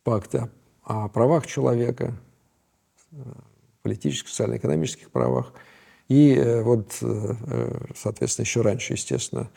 [0.04, 0.50] пакта
[0.84, 2.16] о правах человека,
[3.84, 5.54] политических, социально-экономических правах.
[6.08, 9.50] И э, вот, э, э, соответственно, еще раньше, естественно,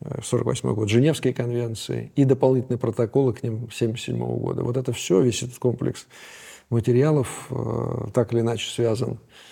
[0.00, 4.62] 1948 год, Женевские конвенции и дополнительные протоколы к ним 1977 года.
[4.64, 6.06] Вот это все, весь этот комплекс
[6.70, 7.48] материалов
[8.12, 9.51] так или иначе связан с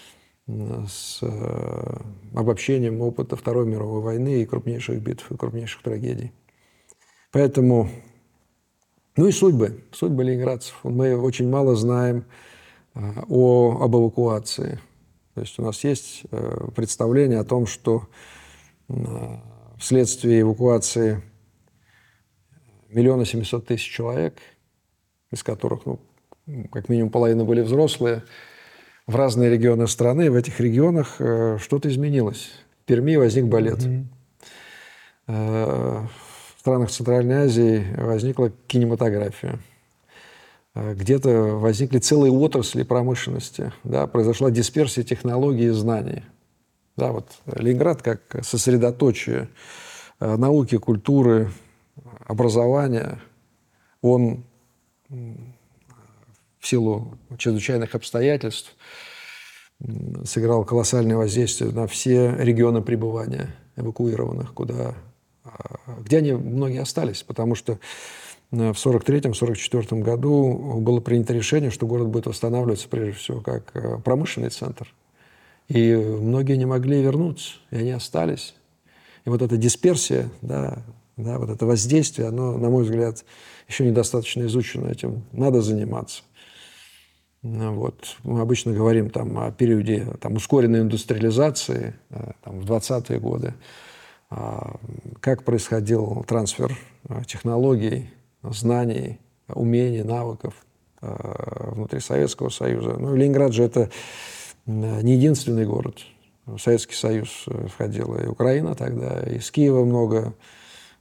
[2.34, 6.32] обобщением опыта Второй мировой войны и крупнейших битв, и крупнейших трагедий.
[7.32, 7.88] Поэтому
[9.16, 10.74] ну и судьбы, судьбы ленинградцев.
[10.82, 12.24] Мы очень мало знаем
[12.94, 14.78] а, о, об эвакуации.
[15.34, 18.08] То есть у нас есть э, представление о том, что
[19.78, 21.22] вследствие эвакуации
[22.88, 24.38] миллиона семьсот тысяч человек,
[25.30, 26.00] из которых, ну,
[26.72, 28.24] как минимум половина были взрослые,
[29.10, 32.50] в разные регионы страны, в этих регионах э, что-то изменилось.
[32.82, 33.78] В Перми возник балет.
[33.78, 34.04] Mm-hmm
[36.60, 39.58] в странах Центральной Азии возникла кинематография.
[40.74, 46.22] Э, где-то возникли целые отрасли промышленности, да, произошла дисперсия технологий и знаний.
[46.98, 49.48] Да, вот Ленинград как сосредоточие
[50.20, 51.50] э, науки, культуры,
[52.26, 53.20] образования,
[54.02, 54.44] он
[56.60, 58.76] в силу чрезвычайных обстоятельств
[60.24, 64.94] сыграл колоссальное воздействие на все регионы пребывания эвакуированных, куда
[65.98, 67.78] где они многие остались, потому что
[68.52, 73.98] э, в 1943-1944 году было принято решение, что город будет восстанавливаться прежде всего как э,
[74.04, 74.92] промышленный центр.
[75.68, 78.54] И многие не могли вернуться, и они остались.
[79.24, 80.82] И вот эта дисперсия, да,
[81.16, 83.24] да, вот это воздействие, оно, на мой взгляд,
[83.68, 85.22] еще недостаточно изучено этим.
[85.32, 86.22] Надо заниматься.
[87.42, 88.16] Ну вот.
[88.22, 93.54] Мы обычно говорим там, о периоде там, ускоренной индустриализации э, там, в 20-е годы.
[94.28, 94.76] А,
[95.20, 96.76] как происходил трансфер
[97.08, 98.10] а, технологий,
[98.42, 99.18] знаний,
[99.48, 100.54] умений, навыков
[101.00, 102.96] внутри Советского Союза.
[102.98, 103.90] Ну, Ленинград же это
[104.66, 105.96] не единственный город.
[106.44, 110.34] В Советский Союз входила и Украина тогда, из Киева много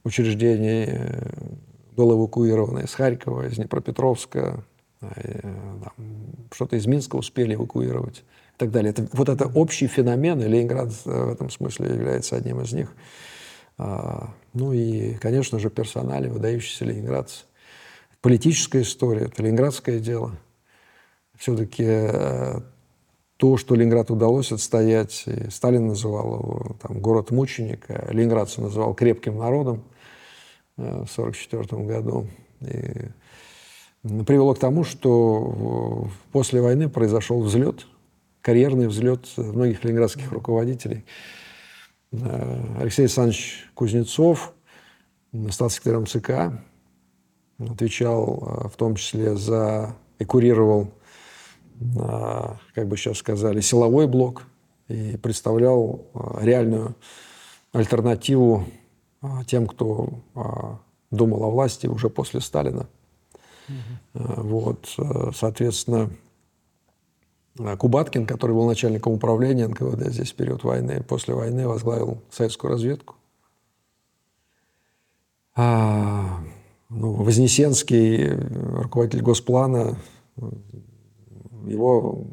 [0.02, 0.88] учреждений
[1.94, 4.64] было эвакуировано, из Харькова, из Днепропетровска,
[6.52, 8.90] что-то из Минска успели эвакуировать и так далее.
[8.90, 12.92] Это, вот это общий феномен, и Ленинград в этом смысле является одним из них.
[13.78, 17.44] А, ну и, конечно же, персонали, выдающиеся ленинградцы.
[18.20, 20.32] Политическая история, это ленинградское дело.
[21.38, 22.60] Все-таки э,
[23.38, 29.82] то, что Ленинград удалось отстоять, Сталин называл его там, город мученика, ленинградцы называл крепким народом
[30.76, 32.26] э, в 1944 году.
[32.60, 33.08] И
[34.02, 37.86] привело к тому, что после войны произошел взлет,
[38.40, 41.04] карьерный взлет многих ленинградских руководителей.
[42.12, 44.54] Э, Алексей Александрович Кузнецов
[45.50, 46.60] стал секретарем ЦК,
[47.58, 50.92] отвечал э, в том числе за и курировал,
[51.80, 54.44] э, как бы сейчас сказали, силовой блок
[54.88, 56.06] и представлял
[56.40, 56.96] реальную
[57.72, 58.64] альтернативу
[59.46, 60.20] тем, кто
[61.12, 62.88] думал о власти уже после Сталина–
[64.14, 64.42] Угу.
[64.42, 66.10] Вот, э, соответственно,
[67.58, 72.72] э, Кубаткин, который был начальником управления НКВД здесь в период войны, после войны возглавил советскую
[72.72, 73.14] разведку.
[75.54, 76.40] А,
[76.88, 79.96] ну, Вознесенский, руководитель Госплана,
[81.66, 82.24] его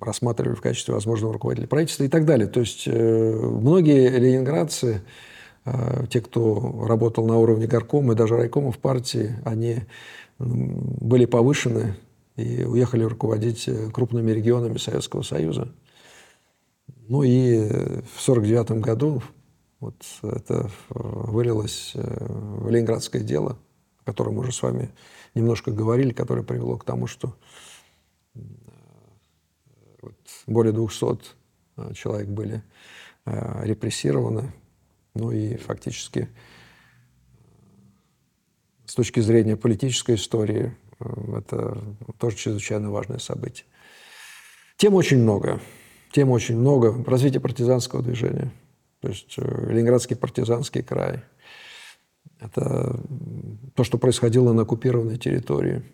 [0.00, 2.48] рассматривали в качестве возможного руководителя правительства и так далее.
[2.48, 5.02] То есть э, многие ленинградцы,
[5.64, 9.80] э, те, кто работал на уровне горкома и даже райкомов партии, они
[10.40, 11.96] были повышены
[12.36, 15.72] и уехали руководить э, крупными регионами Советского Союза.
[17.08, 19.22] Ну и в 1949 году
[19.80, 23.58] вот это вылилось э, в ленинградское дело,
[24.00, 24.90] о котором мы уже с вами
[25.34, 27.36] немножко говорили, которое привело к тому, что
[28.34, 28.40] э,
[30.00, 32.62] вот более 200 человек были
[33.26, 34.52] репрессированы,
[35.14, 36.28] ну и фактически
[38.90, 41.78] с точки зрения политической истории э, это
[42.18, 43.64] тоже чрезвычайно важное событие.
[44.78, 45.60] Тем очень много.
[46.10, 47.04] Тем очень много.
[47.04, 48.50] Развитие партизанского движения.
[49.00, 51.22] То есть э, Ленинградский партизанский край.
[52.40, 52.98] Это
[53.76, 55.84] то, что происходило на оккупированной территории.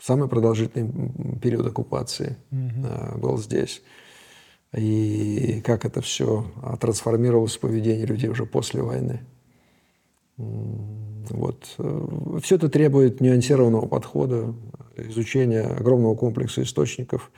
[0.00, 3.18] Самый продолжительный период оккупации угу.
[3.18, 3.82] был здесь.
[4.72, 6.46] И как это все
[6.80, 9.26] трансформировалось в поведении людей уже после войны.
[10.36, 11.74] Вот.
[11.78, 14.54] Э, все это требует нюансированного подхода,
[14.96, 17.30] изучения огромного комплекса источников,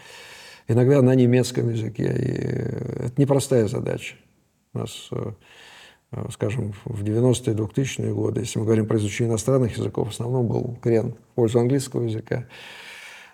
[0.68, 2.04] иногда на немецком языке.
[2.04, 4.16] И это непростая задача.
[4.72, 5.32] У нас, э,
[6.12, 10.46] э, скажем, в 90-е, 2000-е годы, если мы говорим про изучение иностранных языков, в основном
[10.48, 12.46] был крен в пользу английского языка.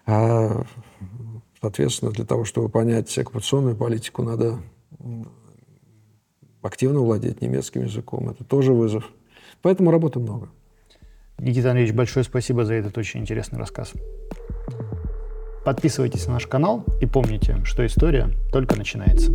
[0.07, 0.65] А,
[1.61, 4.59] соответственно, для того, чтобы понять оккупационную политику, надо
[6.61, 8.29] активно владеть немецким языком.
[8.31, 9.13] Это тоже вызов.
[9.63, 10.49] Поэтому работы много.
[11.39, 13.93] Никита Андреевич, большое спасибо за этот очень интересный рассказ.
[15.65, 19.33] Подписывайтесь на наш канал и помните, что история только начинается.